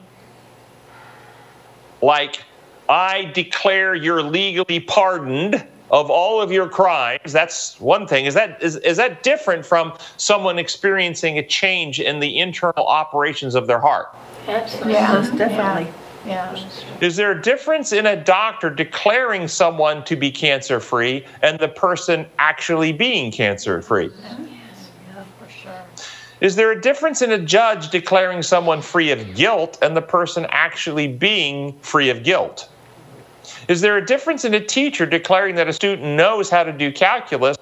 [2.01, 2.41] like,
[2.87, 7.33] I declare you're legally pardoned of all of your crimes?
[7.33, 8.25] That's one thing.
[8.25, 13.55] Is that, is, is that different from someone experiencing a change in the internal operations
[13.55, 14.15] of their heart?
[14.47, 14.93] Absolutely.
[14.93, 15.13] Yeah.
[15.13, 15.83] Most definitely.
[15.83, 16.08] Yeah.
[17.01, 21.67] Is there a difference in a doctor declaring someone to be cancer free and the
[21.67, 24.09] person actually being cancer free?
[24.21, 25.81] Yeah, for sure.
[26.41, 30.45] Is there a difference in a judge declaring someone free of guilt and the person
[30.49, 32.69] actually being free of guilt?
[33.67, 36.91] Is there a difference in a teacher declaring that a student knows how to do
[36.91, 37.57] calculus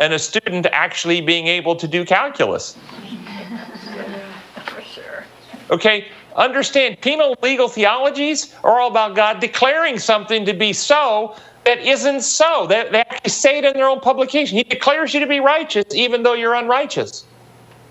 [0.00, 2.76] and a student actually being able to do calculus?
[4.66, 5.24] For sure.
[5.70, 11.78] Okay, understand penal legal theologies are all about God declaring something to be so that
[11.80, 12.66] isn't so.
[12.66, 14.56] They, they actually say it in their own publication.
[14.56, 17.24] He declares you to be righteous even though you're unrighteous.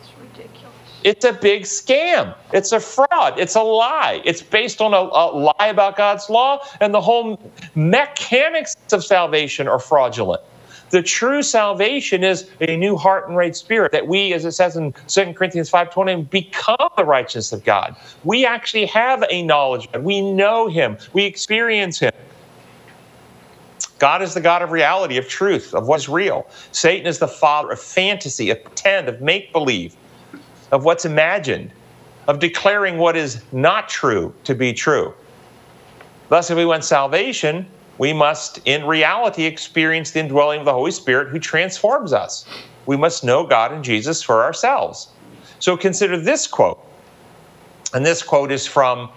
[0.02, 0.76] It's ridiculous.
[1.04, 2.36] It's a big scam.
[2.54, 3.39] It's a fraud.
[3.39, 4.22] It's a lie.
[4.26, 7.39] It's based on a, a lie about God's law, and the whole
[7.76, 10.42] mechanics of salvation are fraudulent.
[10.92, 14.76] The true salvation is a new heart and right spirit that we, as it says
[14.76, 17.96] in 2 Corinthians 5.20, become the righteousness of God.
[18.24, 20.04] We actually have a knowledge of God.
[20.04, 20.98] We know Him.
[21.14, 22.12] We experience Him.
[24.00, 26.48] God is the God of reality, of truth, of what's real.
[26.72, 29.96] Satan is the father of fantasy, of pretend, of make believe,
[30.72, 31.72] of what's imagined,
[32.28, 35.14] of declaring what is not true to be true.
[36.30, 37.68] Thus, if we want salvation,
[38.02, 42.47] we must, in reality, experience the indwelling of the Holy Spirit who transforms us.
[42.88, 45.10] We must know God and Jesus for ourselves.
[45.60, 46.84] So consider this quote.
[47.93, 49.12] And this quote is from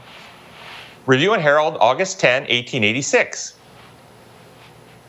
[1.07, 3.55] Review and Herald, August 10, 1886.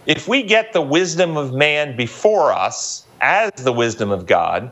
[0.06, 4.72] If we get the wisdom of man before us as the wisdom of God,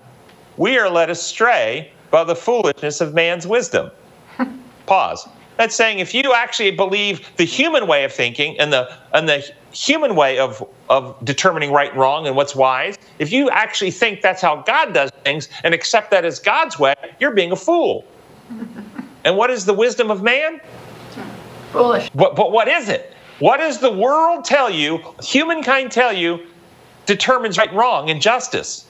[0.56, 3.92] we are led astray by the foolishness of man's wisdom.
[4.86, 5.28] Pause.
[5.58, 9.48] That's saying if you actually believe the human way of thinking and the and the
[9.72, 14.22] human way of of determining right and wrong and what's wise, if you actually think
[14.22, 18.06] that's how God does things and accept that as God's way, you're being a fool.
[19.26, 20.60] and what is the wisdom of man?
[21.72, 22.10] Foolish.
[22.14, 23.14] But, but what is it?
[23.40, 26.46] What does the world tell you, humankind tell you,
[27.06, 28.86] determines right and wrong in justice?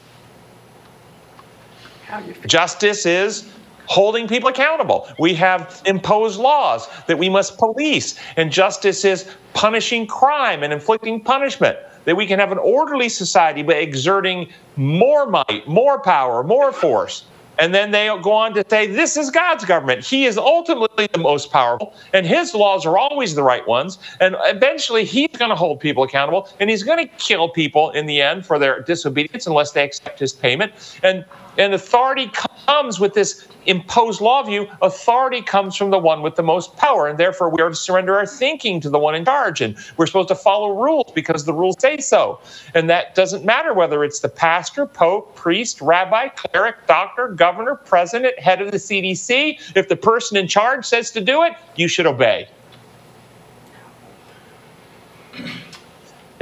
[2.45, 3.49] Justice is
[3.85, 5.07] holding people accountable.
[5.19, 11.21] We have imposed laws that we must police, and justice is punishing crime and inflicting
[11.21, 11.77] punishment.
[12.05, 17.23] That we can have an orderly society by exerting more might, more power, more force.
[17.59, 20.03] And then they go on to say, This is God's government.
[20.05, 23.99] He is ultimately the most powerful, and His laws are always the right ones.
[24.19, 28.05] And eventually, He's going to hold people accountable, and He's going to kill people in
[28.05, 30.73] the end for their disobedience unless they accept His payment.
[31.03, 31.25] And,
[31.57, 32.31] and authority
[32.67, 34.67] comes with this imposed law view.
[34.81, 38.15] Authority comes from the one with the most power, and therefore we are to surrender
[38.15, 39.61] our thinking to the one in charge.
[39.61, 42.39] And we're supposed to follow rules because the rules say so.
[42.73, 48.37] And that doesn't matter whether it's the pastor, pope, priest, rabbi, cleric, doctor, governor, president,
[48.39, 49.75] head of the CDC.
[49.75, 52.47] If the person in charge says to do it, you should obey.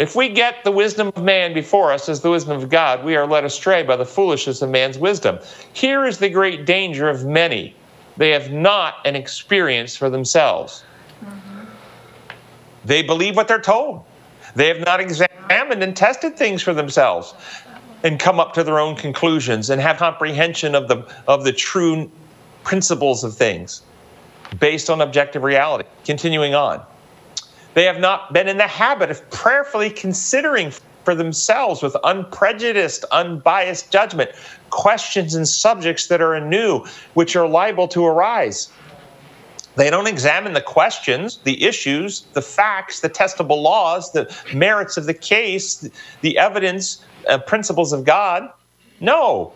[0.01, 3.15] If we get the wisdom of man before us as the wisdom of God, we
[3.15, 5.37] are led astray by the foolishness of man's wisdom.
[5.73, 7.75] Here is the great danger of many
[8.17, 10.83] they have not an experience for themselves.
[11.23, 11.65] Mm-hmm.
[12.83, 14.03] They believe what they're told.
[14.55, 17.35] They have not examined and tested things for themselves
[18.03, 22.09] and come up to their own conclusions and have comprehension of the, of the true
[22.63, 23.83] principles of things
[24.59, 25.87] based on objective reality.
[26.05, 26.83] Continuing on.
[27.73, 33.91] They have not been in the habit of prayerfully considering for themselves with unprejudiced, unbiased
[33.91, 34.31] judgment
[34.69, 38.71] questions and subjects that are anew, which are liable to arise.
[39.75, 45.05] They don't examine the questions, the issues, the facts, the testable laws, the merits of
[45.05, 45.89] the case,
[46.21, 48.49] the evidence, uh, principles of God.
[48.99, 49.53] No.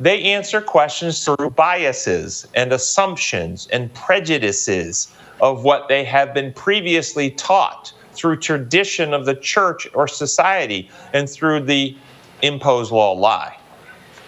[0.00, 7.30] They answer questions through biases and assumptions and prejudices of what they have been previously
[7.30, 11.96] taught through tradition of the church or society and through the
[12.42, 13.56] imposed law lie.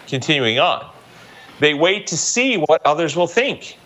[0.08, 0.88] Continuing on,
[1.60, 3.78] they wait to see what others will think.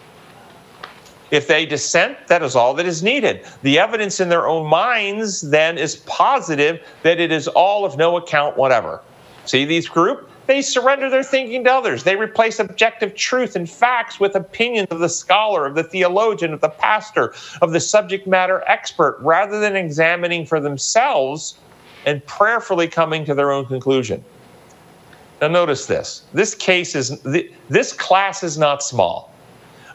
[1.30, 3.46] If they dissent, that is all that is needed.
[3.62, 8.16] The evidence in their own minds then is positive that it is all of no
[8.16, 9.00] account whatever.
[9.44, 10.29] See these group?
[10.50, 12.02] They surrender their thinking to others.
[12.02, 16.60] They replace objective truth and facts with opinions of the scholar, of the theologian, of
[16.60, 17.32] the pastor,
[17.62, 21.54] of the subject matter expert, rather than examining for themselves
[22.04, 24.24] and prayerfully coming to their own conclusion.
[25.40, 26.24] Now, notice this.
[26.32, 27.20] This case is,
[27.68, 29.32] this class is not small.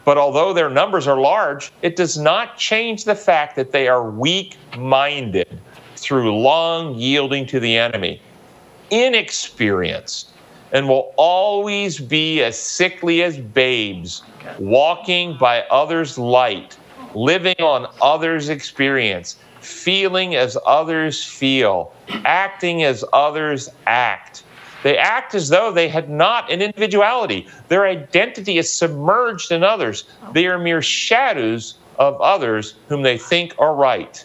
[0.06, 4.10] But although their numbers are large, it does not change the fact that they are
[4.10, 5.60] weak minded
[5.96, 8.22] through long yielding to the enemy,
[8.90, 10.30] inexperienced,
[10.72, 14.22] and will always be as sickly as babes,
[14.58, 16.76] walking by others' light,
[17.14, 21.92] living on others' experience, feeling as others feel,
[22.24, 24.42] acting as others act.
[24.82, 27.48] They act as though they had not an individuality.
[27.68, 30.04] Their identity is submerged in others.
[30.32, 34.24] They are mere shadows of others whom they think are right.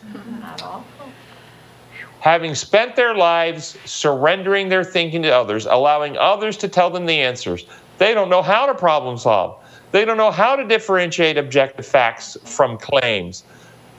[2.22, 7.20] Having spent their lives surrendering their thinking to others, allowing others to tell them the
[7.20, 7.66] answers,
[7.98, 9.58] they don't know how to problem solve.
[9.92, 13.44] They don't know how to differentiate objective facts from claims,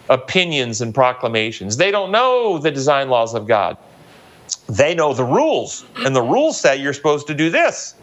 [0.09, 1.77] opinions, and proclamations.
[1.77, 3.77] They don't know the design laws of God
[4.69, 7.95] they know the rules, and the rules say you're supposed to do this.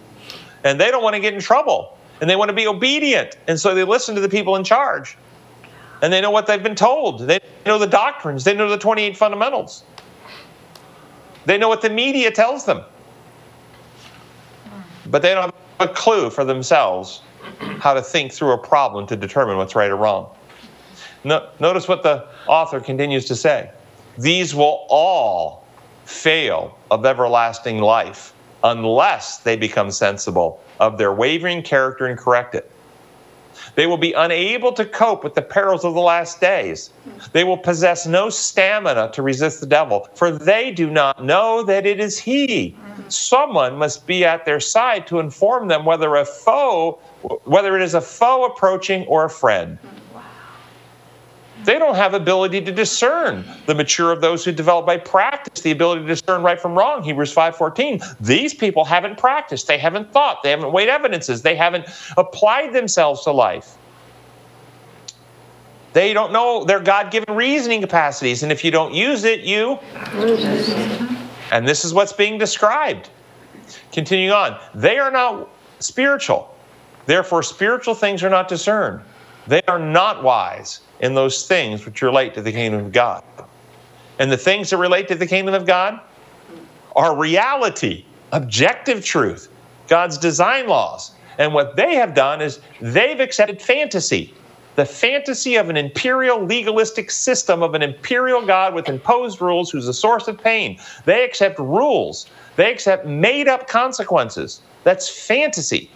[0.63, 3.37] And they don't want to get in trouble, and they want to be obedient.
[3.47, 5.17] And so they listen to the people in charge.
[6.01, 7.21] And they know what they've been told.
[7.21, 9.83] They know the doctrines, they know the 28 fundamentals.
[11.45, 12.83] They know what the media tells them.
[15.05, 17.21] But they don't have a clue for themselves
[17.79, 20.29] how to think through a problem to determine what's right or wrong.
[21.23, 23.71] No, notice what the author continues to say.
[24.17, 25.65] These will all
[26.05, 28.33] fail of everlasting life
[28.63, 32.69] unless they become sensible of their wavering character and correct it.
[33.75, 36.89] They will be unable to cope with the perils of the last days.
[37.31, 41.85] They will possess no stamina to resist the devil, for they do not know that
[41.85, 42.75] it is he.
[43.07, 46.99] Someone must be at their side to inform them whether a foe,
[47.43, 49.77] whether it is a foe approaching or a friend.
[51.65, 53.43] They don't have ability to discern.
[53.65, 57.03] The mature of those who develop by practice the ability to discern right from wrong.
[57.03, 58.01] Hebrews 5:14.
[58.19, 59.67] These people haven't practiced.
[59.67, 60.41] They haven't thought.
[60.41, 61.41] They haven't weighed evidences.
[61.41, 61.85] They haven't
[62.17, 63.75] applied themselves to life.
[65.91, 69.79] They don't know their God-given reasoning capacities, and if you don't use it, you
[70.13, 71.09] lose it.
[71.51, 73.09] And this is what's being described.
[73.91, 75.49] Continuing on, they are not
[75.79, 76.55] spiritual.
[77.07, 79.01] Therefore, spiritual things are not discerned.
[79.47, 83.23] They are not wise in those things which relate to the kingdom of God.
[84.19, 85.99] And the things that relate to the kingdom of God
[86.95, 89.49] are reality, objective truth,
[89.87, 91.11] God's design laws.
[91.37, 94.33] And what they have done is they've accepted fantasy,
[94.75, 99.87] the fantasy of an imperial legalistic system of an imperial God with imposed rules who's
[99.87, 100.77] a source of pain.
[101.05, 102.27] They accept rules,
[102.57, 104.61] they accept made up consequences.
[104.83, 105.89] That's fantasy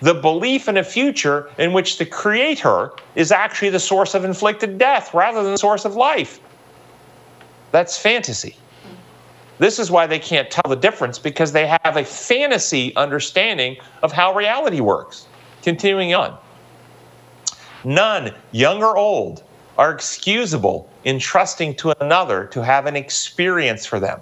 [0.00, 4.78] the belief in a future in which the Creator is actually the source of inflicted
[4.78, 6.40] death rather than the source of life.
[7.72, 8.56] That's fantasy.
[9.58, 14.12] This is why they can't tell the difference because they have a fantasy understanding of
[14.12, 15.26] how reality works.
[15.62, 16.38] Continuing on.
[17.84, 19.42] None, young or old,
[19.76, 24.20] are excusable in trusting to another to have an experience for them.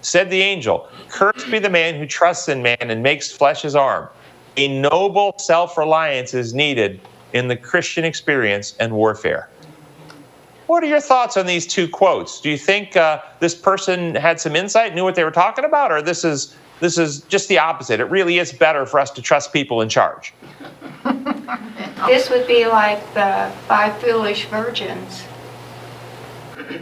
[0.00, 3.76] Said the angel, Cursed be the man who trusts in man and makes flesh his
[3.76, 4.08] arm
[4.58, 7.00] a noble self reliance is needed
[7.32, 9.48] in the Christian experience and warfare.
[10.66, 12.40] What are your thoughts on these two quotes?
[12.40, 15.92] Do you think uh, this person had some insight, knew what they were talking about,
[15.92, 18.00] or this is this is just the opposite?
[18.00, 20.34] It really is better for us to trust people in charge.
[22.06, 25.24] this would be like the five foolish virgins.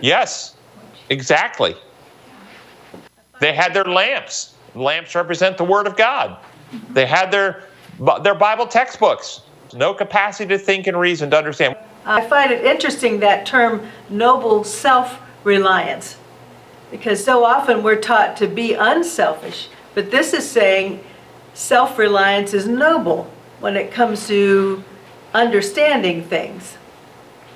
[0.01, 0.57] Yes,
[1.11, 1.77] exactly.
[3.41, 4.55] They had their lamps.
[4.75, 6.39] Lamps represent the Word of God.
[6.91, 7.63] They had their,
[8.23, 9.43] their Bible textbooks,
[9.75, 11.77] no capacity to think and reason, to understand.
[12.05, 16.17] I find it interesting that term noble self reliance,
[16.91, 21.03] because so often we're taught to be unselfish, but this is saying
[21.55, 24.85] self reliance is noble when it comes to
[25.35, 26.77] understanding things.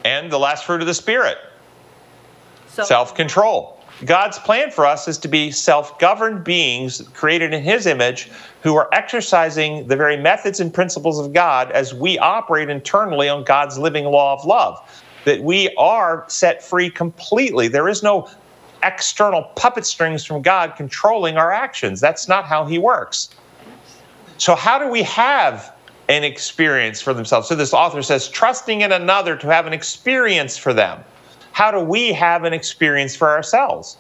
[0.04, 1.38] And the last fruit of the Spirit
[2.66, 3.80] self control.
[4.05, 8.30] God's plan for us is to be self governed beings created in His image
[8.62, 13.44] who are exercising the very methods and principles of God as we operate internally on
[13.44, 14.78] God's living law of love.
[15.26, 17.68] That we are set free completely.
[17.68, 18.30] There is no
[18.82, 22.01] external puppet strings from God controlling our actions.
[22.01, 23.28] That's not how He works.
[24.38, 25.74] So, how do we have
[26.09, 27.48] an experience for themselves?
[27.48, 31.05] So, this author says, trusting in another to have an experience for them.
[31.53, 33.96] How do we have an experience for ourselves?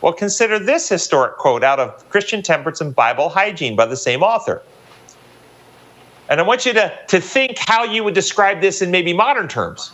[0.00, 4.22] Well, consider this historic quote out of Christian Temperance and Bible Hygiene by the same
[4.22, 4.62] author.
[6.28, 9.48] And I want you to, to think how you would describe this in maybe modern
[9.48, 9.92] terms.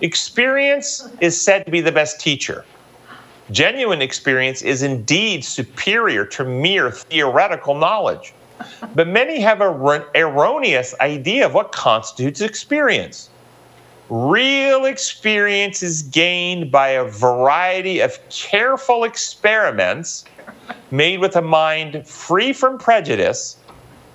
[0.00, 2.64] Experience is said to be the best teacher.
[3.50, 8.34] Genuine experience is indeed superior to mere theoretical knowledge.
[8.94, 13.30] But many have an erroneous idea of what constitutes experience.
[14.14, 20.26] Real experience is gained by a variety of careful experiments
[20.90, 23.56] made with a mind free from prejudice,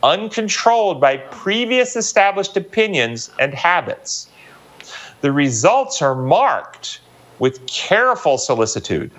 [0.04, 4.30] uncontrolled by previous established opinions and habits.
[5.22, 7.02] The results are marked
[7.39, 9.10] with careful solicitude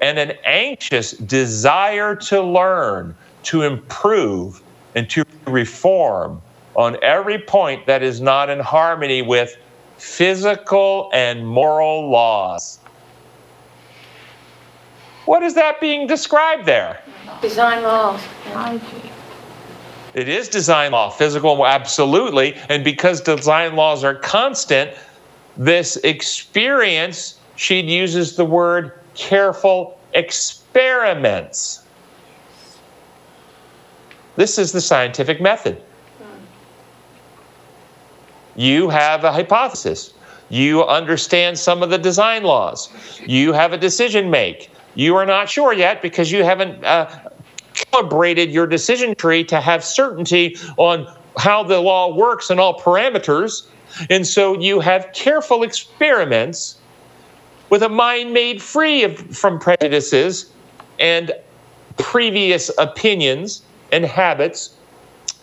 [0.00, 4.62] and an anxious desire to learn, to improve,
[4.94, 6.40] and to reform
[6.76, 9.58] on every point that is not in harmony with
[10.02, 12.80] physical and moral laws.
[15.26, 17.00] What is that being described there?
[17.40, 18.20] Design laws.
[20.14, 22.54] It is design law, physical, absolutely.
[22.68, 24.90] And because design laws are constant,
[25.56, 31.84] this experience, she uses the word careful experiments.
[34.34, 35.80] This is the scientific method.
[38.56, 40.12] You have a hypothesis.
[40.48, 42.90] You understand some of the design laws.
[43.26, 44.70] You have a decision make.
[44.94, 47.08] You are not sure yet because you haven't uh,
[47.74, 51.06] calibrated your decision tree to have certainty on
[51.38, 53.66] how the law works and all parameters.
[54.10, 56.76] And so you have careful experiments
[57.70, 60.50] with a mind made free of, from prejudices
[60.98, 61.32] and
[61.96, 64.76] previous opinions and habits.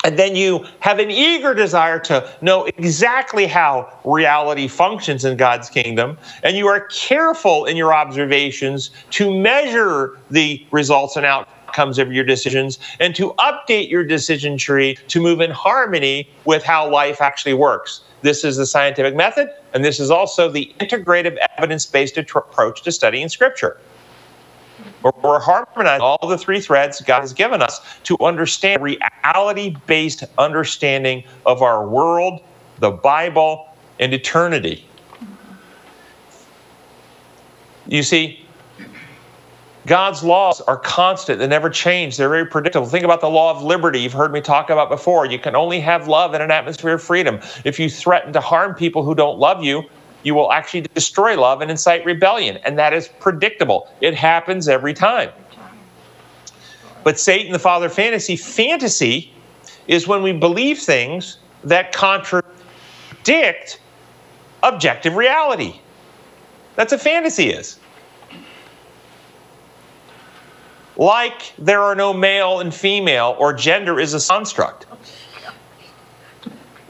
[0.03, 5.69] And then you have an eager desire to know exactly how reality functions in God's
[5.69, 6.17] kingdom.
[6.41, 12.23] And you are careful in your observations to measure the results and outcomes of your
[12.23, 17.53] decisions and to update your decision tree to move in harmony with how life actually
[17.53, 18.01] works.
[18.21, 22.91] This is the scientific method, and this is also the integrative evidence based approach to
[22.91, 23.77] studying Scripture.
[25.03, 31.23] We're harmonizing all the three threads God has given us to understand reality based understanding
[31.45, 32.41] of our world,
[32.79, 33.69] the Bible,
[33.99, 34.85] and eternity.
[37.87, 38.45] You see,
[39.87, 42.85] God's laws are constant, they never change, they're very predictable.
[42.85, 45.25] Think about the law of liberty you've heard me talk about before.
[45.25, 47.39] You can only have love in an atmosphere of freedom.
[47.65, 49.83] If you threaten to harm people who don't love you,
[50.23, 52.57] you will actually destroy love and incite rebellion.
[52.57, 53.89] And that is predictable.
[54.01, 55.31] It happens every time.
[57.03, 59.33] But Satan, the father of fantasy, fantasy
[59.87, 63.79] is when we believe things that contradict
[64.63, 65.79] objective reality.
[66.75, 67.79] That's what fantasy is.
[70.97, 74.85] Like there are no male and female, or gender is a construct.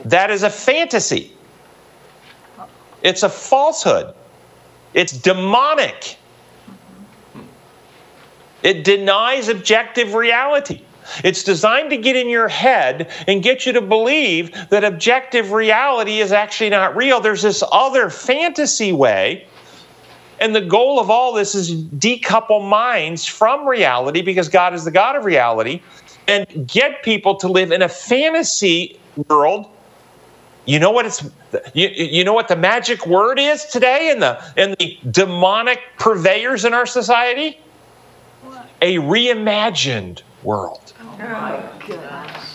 [0.06, 1.36] That is a fantasy.
[3.04, 4.14] It's a falsehood.
[4.94, 6.18] It's demonic.
[8.64, 10.82] It denies objective reality.
[11.24, 16.20] It's designed to get in your head and get you to believe that objective reality
[16.20, 17.20] is actually not real.
[17.20, 19.48] There's this other fantasy way.
[20.40, 24.86] And the goal of all this is to decouple minds from reality because God is
[24.86, 25.82] the God of reality
[26.28, 29.70] and get people to live in a fantasy world
[30.66, 31.24] you know what it's
[31.74, 36.66] you, you know what the magic word is today in the in the demonic purveyors
[36.66, 37.60] in our society?
[38.44, 38.68] What?
[38.82, 40.94] A reimagined world.
[41.02, 42.49] Oh my goodness.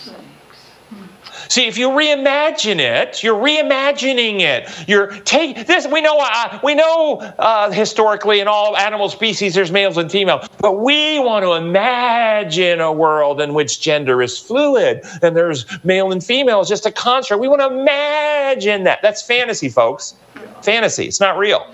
[1.49, 4.69] See, if you reimagine it, you're reimagining it.
[4.89, 5.87] You're take this.
[5.87, 6.19] We know.
[6.21, 11.19] Uh, we know uh, historically in all animal species there's males and females, but we
[11.19, 16.61] want to imagine a world in which gender is fluid and there's male and female
[16.61, 17.41] is just a construct.
[17.41, 19.01] We want to imagine that.
[19.03, 20.15] That's fantasy, folks.
[20.63, 21.05] Fantasy.
[21.05, 21.67] It's not real.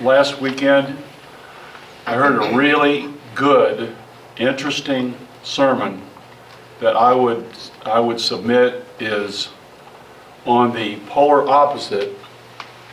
[0.00, 0.96] Last weekend,
[2.06, 3.94] I heard a really good,
[4.38, 6.02] interesting sermon
[6.80, 7.46] that I would
[7.84, 9.50] I would submit is
[10.46, 12.16] on the polar opposite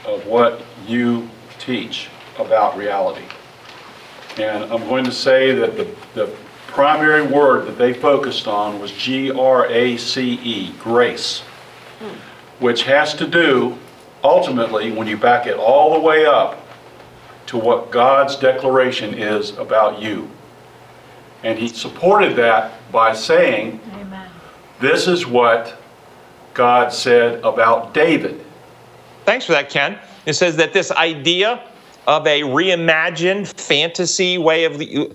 [0.05, 1.29] of what you
[1.59, 3.25] teach about reality.
[4.37, 6.35] And I'm going to say that the, the
[6.67, 11.39] primary word that they focused on was G-R-A-C-E, grace,
[12.59, 13.77] which has to do,
[14.23, 16.65] ultimately, when you back it all the way up
[17.47, 20.29] to what God's declaration is about you.
[21.43, 23.79] And he supported that by saying
[24.81, 25.77] this is what
[26.53, 28.43] God said about David.
[29.25, 29.97] Thanks for that, Ken.
[30.25, 31.63] It says that this idea
[32.07, 35.11] of a reimagined fantasy way of the.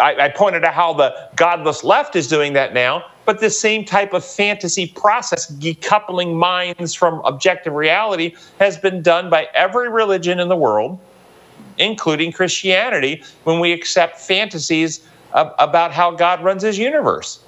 [0.00, 3.84] I, I pointed out how the godless left is doing that now, but the same
[3.84, 10.38] type of fantasy process, decoupling minds from objective reality, has been done by every religion
[10.38, 10.98] in the world,
[11.78, 17.43] including Christianity, when we accept fantasies ab- about how God runs his universe.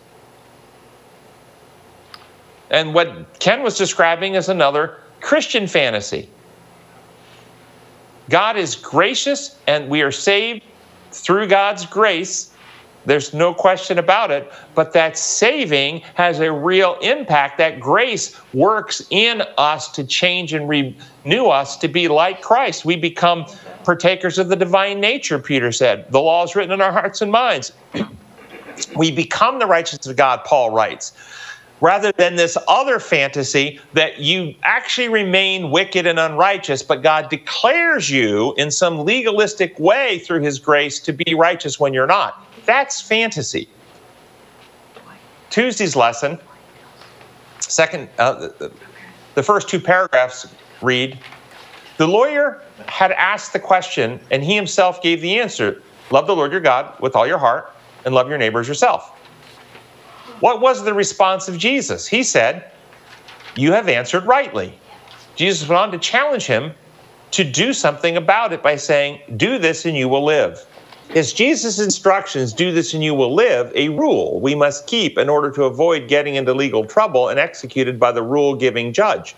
[2.70, 6.28] And what Ken was describing is another Christian fantasy.
[8.28, 10.62] God is gracious and we are saved
[11.12, 12.50] through God's grace.
[13.04, 14.52] There's no question about it.
[14.74, 17.58] But that saving has a real impact.
[17.58, 22.84] That grace works in us to change and renew us to be like Christ.
[22.84, 23.46] We become
[23.84, 26.10] partakers of the divine nature, Peter said.
[26.10, 27.72] The law is written in our hearts and minds.
[28.96, 31.12] we become the righteousness of God, Paul writes
[31.80, 38.10] rather than this other fantasy that you actually remain wicked and unrighteous, but God declares
[38.10, 42.44] you in some legalistic way through his grace to be righteous when you're not.
[42.64, 43.68] That's fantasy.
[45.50, 46.38] Tuesday's lesson,
[47.60, 48.48] second, uh,
[49.34, 50.46] the first two paragraphs
[50.82, 51.18] read
[51.98, 56.52] The lawyer had asked the question, and he himself gave the answer Love the Lord
[56.52, 57.72] your God with all your heart,
[58.04, 59.12] and love your neighbors yourself.
[60.40, 62.06] What was the response of Jesus?
[62.06, 62.70] He said,
[63.56, 64.78] You have answered rightly.
[65.34, 66.72] Jesus went on to challenge him
[67.32, 70.66] to do something about it by saying, Do this and you will live.
[71.14, 75.28] Is Jesus' instructions, do this and you will live, a rule we must keep in
[75.28, 79.36] order to avoid getting into legal trouble and executed by the rule giving judge?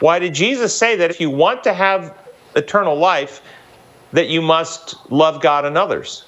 [0.00, 2.18] Why did Jesus say that if you want to have
[2.56, 3.42] eternal life,
[4.12, 6.24] that you must love God and others?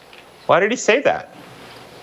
[0.46, 1.35] Why did he say that?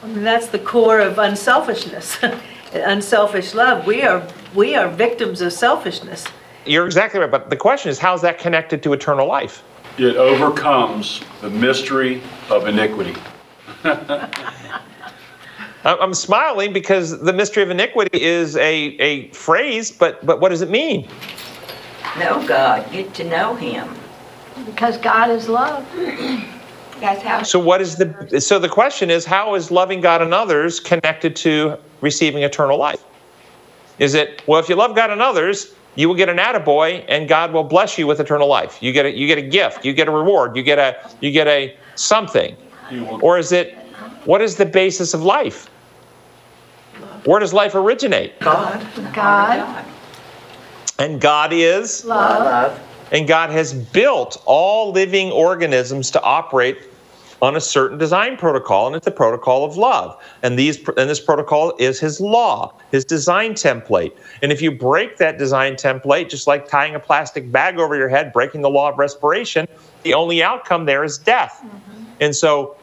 [0.04, 2.18] I mean, that's the core of unselfishness,
[2.74, 3.88] unselfish love.
[3.88, 6.26] We are we are victims of selfishness.
[6.66, 9.64] You're exactly right, but the question is, how is that connected to eternal life?
[9.98, 13.16] It overcomes the mystery of iniquity.
[15.86, 20.62] I'm smiling because the mystery of iniquity is a, a phrase, but but what does
[20.62, 21.08] it mean?
[22.20, 23.88] Know God, get to know Him.
[24.66, 25.88] Because God is love.
[27.04, 27.44] That's how.
[27.44, 31.36] So what is the so the question is how is loving God and others connected
[31.36, 33.04] to receiving eternal life?
[34.00, 37.28] Is it well if you love God and others, you will get an attaboy and
[37.28, 38.82] God will bless you with eternal life.
[38.82, 41.30] You get a you get a gift, you get a reward, you get a you
[41.32, 42.56] get a something.
[43.22, 43.76] Or is it
[44.24, 45.70] what is the basis of life?
[47.26, 48.40] Where does life originate?
[48.40, 48.82] God.
[49.14, 49.86] God,
[51.00, 52.80] And God is love,
[53.12, 56.78] And God has built all living organisms to operate
[57.44, 60.18] on a certain design protocol, and it's the protocol of love.
[60.44, 64.14] And these and this protocol is his law, his design template.
[64.42, 68.08] And if you break that design template, just like tying a plastic bag over your
[68.08, 69.68] head, breaking the law of respiration,
[70.04, 71.62] the only outcome there is death.
[71.66, 72.04] Mm-hmm.
[72.22, 72.78] And so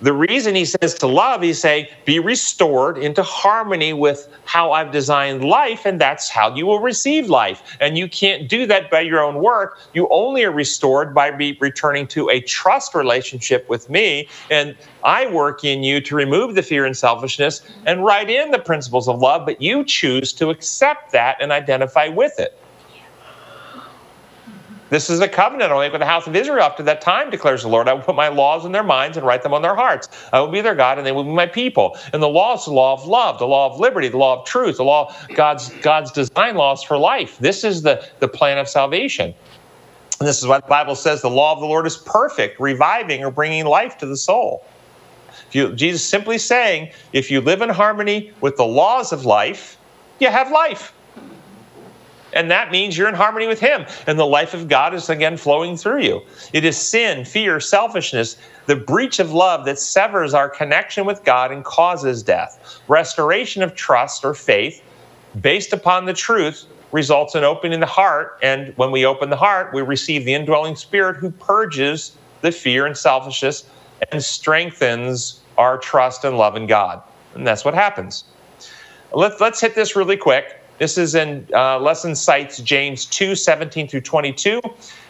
[0.00, 4.90] the reason he says to love, he's saying, be restored into harmony with how I've
[4.90, 7.76] designed life, and that's how you will receive life.
[7.80, 9.78] And you can't do that by your own work.
[9.94, 14.28] You only are restored by be returning to a trust relationship with me.
[14.50, 18.58] And I work in you to remove the fear and selfishness and write in the
[18.58, 22.59] principles of love, but you choose to accept that and identify with it.
[24.90, 27.62] This is a covenant I'll make with the house of Israel after that time, declares
[27.62, 27.88] the Lord.
[27.88, 30.08] I will put my laws in their minds and write them on their hearts.
[30.32, 31.96] I will be their God and they will be my people.
[32.12, 34.46] And the law is the law of love, the law of liberty, the law of
[34.46, 37.38] truth, the law of God's, God's design laws for life.
[37.38, 39.32] This is the, the plan of salvation.
[40.18, 43.24] And this is why the Bible says the law of the Lord is perfect, reviving
[43.24, 44.64] or bringing life to the soul.
[45.52, 49.78] You, Jesus simply saying, if you live in harmony with the laws of life,
[50.18, 50.92] you have life.
[52.32, 53.86] And that means you're in harmony with Him.
[54.06, 56.22] And the life of God is again flowing through you.
[56.52, 61.50] It is sin, fear, selfishness, the breach of love that severs our connection with God
[61.50, 62.80] and causes death.
[62.88, 64.82] Restoration of trust or faith
[65.40, 68.38] based upon the truth results in opening the heart.
[68.42, 72.86] And when we open the heart, we receive the indwelling spirit who purges the fear
[72.86, 73.64] and selfishness
[74.10, 77.02] and strengthens our trust and love in God.
[77.34, 78.24] And that's what happens.
[79.12, 80.59] Let's, hit this really quick.
[80.80, 84.62] This is in uh, lesson cites James 2 17 through 22.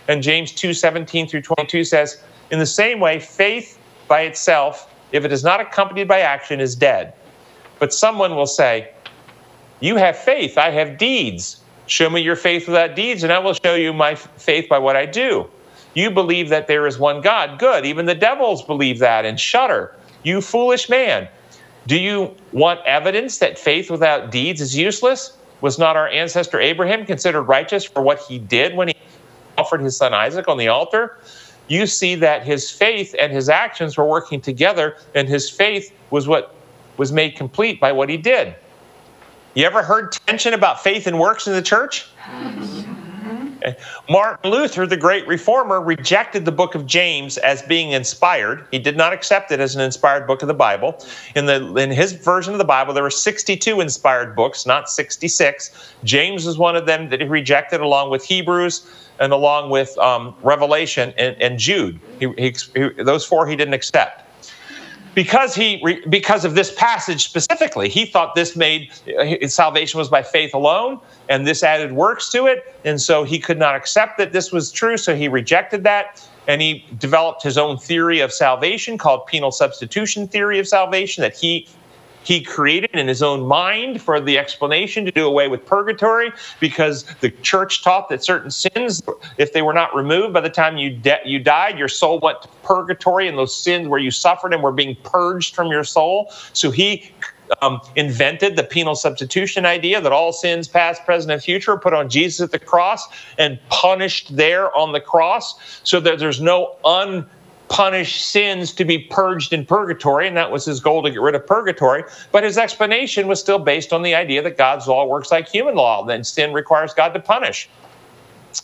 [0.08, 5.24] And James 2 17 through 22 says, In the same way, faith by itself, if
[5.24, 7.14] it is not accompanied by action, is dead.
[7.78, 8.90] But someone will say,
[9.78, 11.62] You have faith, I have deeds.
[11.86, 14.96] Show me your faith without deeds, and I will show you my faith by what
[14.96, 15.48] I do.
[15.94, 17.60] You believe that there is one God.
[17.60, 17.86] Good.
[17.86, 19.94] Even the devils believe that and shudder.
[20.24, 21.28] You foolish man.
[21.86, 25.36] Do you want evidence that faith without deeds is useless?
[25.61, 28.94] Was not our ancestor Abraham considered righteous for what he did when he
[29.58, 31.18] offered his son Isaac on the altar?
[31.70, 36.26] you see that his faith and his actions were working together, and his faith was
[36.26, 36.54] what
[36.96, 38.56] was made complete by what he did.
[39.54, 42.08] You ever heard tension about faith and works in the church?
[44.08, 48.66] Martin Luther, the great reformer, rejected the book of James as being inspired.
[48.70, 51.04] He did not accept it as an inspired book of the Bible.
[51.34, 55.94] In, the, in his version of the Bible, there were 62 inspired books, not 66.
[56.04, 58.88] James was one of them that he rejected, along with Hebrews
[59.18, 62.00] and along with um, Revelation and, and Jude.
[62.18, 64.30] He, he, he, those four he didn't accept
[65.14, 70.22] because he because of this passage specifically he thought this made uh, salvation was by
[70.22, 74.32] faith alone and this added works to it and so he could not accept that
[74.32, 78.96] this was true so he rejected that and he developed his own theory of salvation
[78.96, 81.66] called penal substitution theory of salvation that he
[82.22, 87.04] he created in his own mind for the explanation to do away with purgatory because
[87.20, 89.02] the church taught that certain sins,
[89.38, 92.42] if they were not removed by the time you, de- you died, your soul went
[92.42, 96.30] to purgatory and those sins where you suffered and were being purged from your soul.
[96.52, 97.10] So he
[97.62, 102.08] um, invented the penal substitution idea that all sins, past, present, and future, put on
[102.08, 103.06] Jesus at the cross
[103.38, 107.28] and punished there on the cross so that there's no un
[107.70, 111.34] punish sins to be purged in purgatory, and that was his goal to get rid
[111.34, 112.04] of purgatory.
[112.32, 115.76] But his explanation was still based on the idea that God's law works like human
[115.76, 117.70] law, then sin requires God to punish.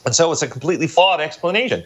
[0.04, 1.84] And so it's a completely flawed explanation.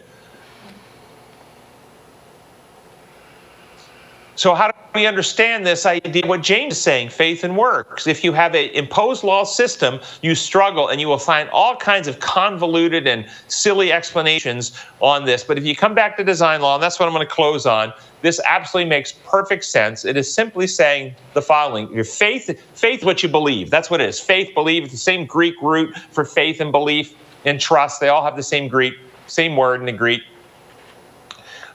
[4.41, 6.25] So, how do we understand this idea?
[6.25, 8.07] What James is saying, faith and works.
[8.07, 12.07] If you have an imposed law system, you struggle and you will find all kinds
[12.07, 15.43] of convoluted and silly explanations on this.
[15.43, 17.67] But if you come back to design law, and that's what I'm going to close
[17.67, 20.05] on, this absolutely makes perfect sense.
[20.05, 23.69] It is simply saying the following your faith, faith, what you believe.
[23.69, 24.19] That's what it is.
[24.19, 27.13] Faith, believe, it's the same Greek root for faith and belief
[27.45, 27.99] and trust.
[27.99, 28.95] They all have the same Greek,
[29.27, 30.23] same word in the Greek.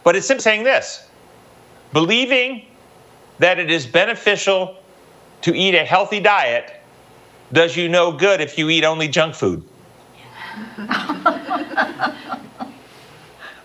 [0.02, 1.06] But it's simply saying this
[1.92, 2.66] believing
[3.38, 4.76] that it is beneficial
[5.42, 6.80] to eat a healthy diet
[7.52, 9.62] does you no good if you eat only junk food.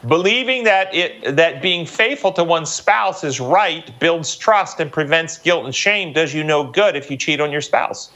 [0.08, 5.38] Believing that it that being faithful to one's spouse is right builds trust and prevents
[5.38, 8.10] guilt and shame does you no good if you cheat on your spouse.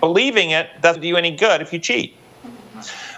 [0.00, 2.14] Believing it doesn't do you any good if you cheat.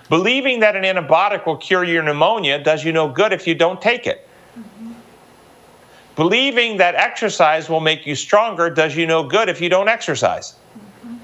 [0.08, 3.80] Believing that an antibiotic will cure your pneumonia does you no good if you don't
[3.80, 4.28] take it.
[6.16, 10.54] Believing that exercise will make you stronger does you no good if you don't exercise.
[11.04, 11.16] Mm-hmm.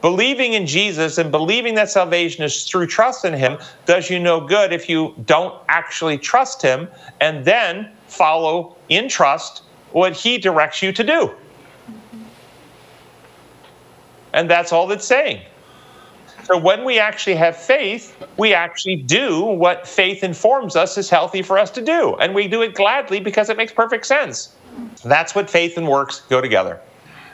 [0.00, 4.40] Believing in Jesus and believing that salvation is through trust in Him does you no
[4.40, 6.88] good if you don't actually trust Him
[7.20, 11.12] and then follow in trust what He directs you to do.
[11.12, 12.22] Mm-hmm.
[14.34, 15.40] And that's all it's saying.
[16.48, 21.42] So when we actually have faith, we actually do what faith informs us is healthy
[21.42, 22.16] for us to do.
[22.16, 24.56] And we do it gladly because it makes perfect sense.
[25.04, 26.80] That's what faith and works go together.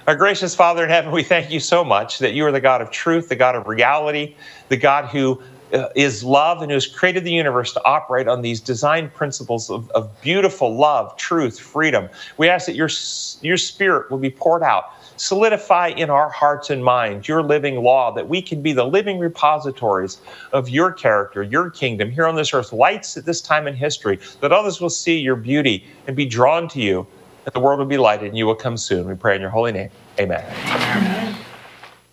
[0.08, 2.82] Our gracious Father in heaven, we thank you so much that you are the God
[2.82, 4.34] of truth, the God of reality,
[4.68, 5.40] the God who
[5.72, 5.88] uh,
[6.24, 10.20] love and who has created the universe to operate on these design principles of, of
[10.22, 12.08] beautiful love, truth, freedom.
[12.36, 12.88] We ask that your,
[13.42, 18.12] your spirit will be poured out solidify in our hearts and minds your living law,
[18.12, 20.18] that we can be the living repositories
[20.52, 24.18] of your character, your kingdom here on this earth, lights at this time in history,
[24.40, 27.06] that others will see your beauty and be drawn to you,
[27.44, 29.06] that the world will be lighted and you will come soon.
[29.06, 29.90] We pray in your holy name.
[30.18, 30.44] Amen.
[30.66, 31.33] Amen.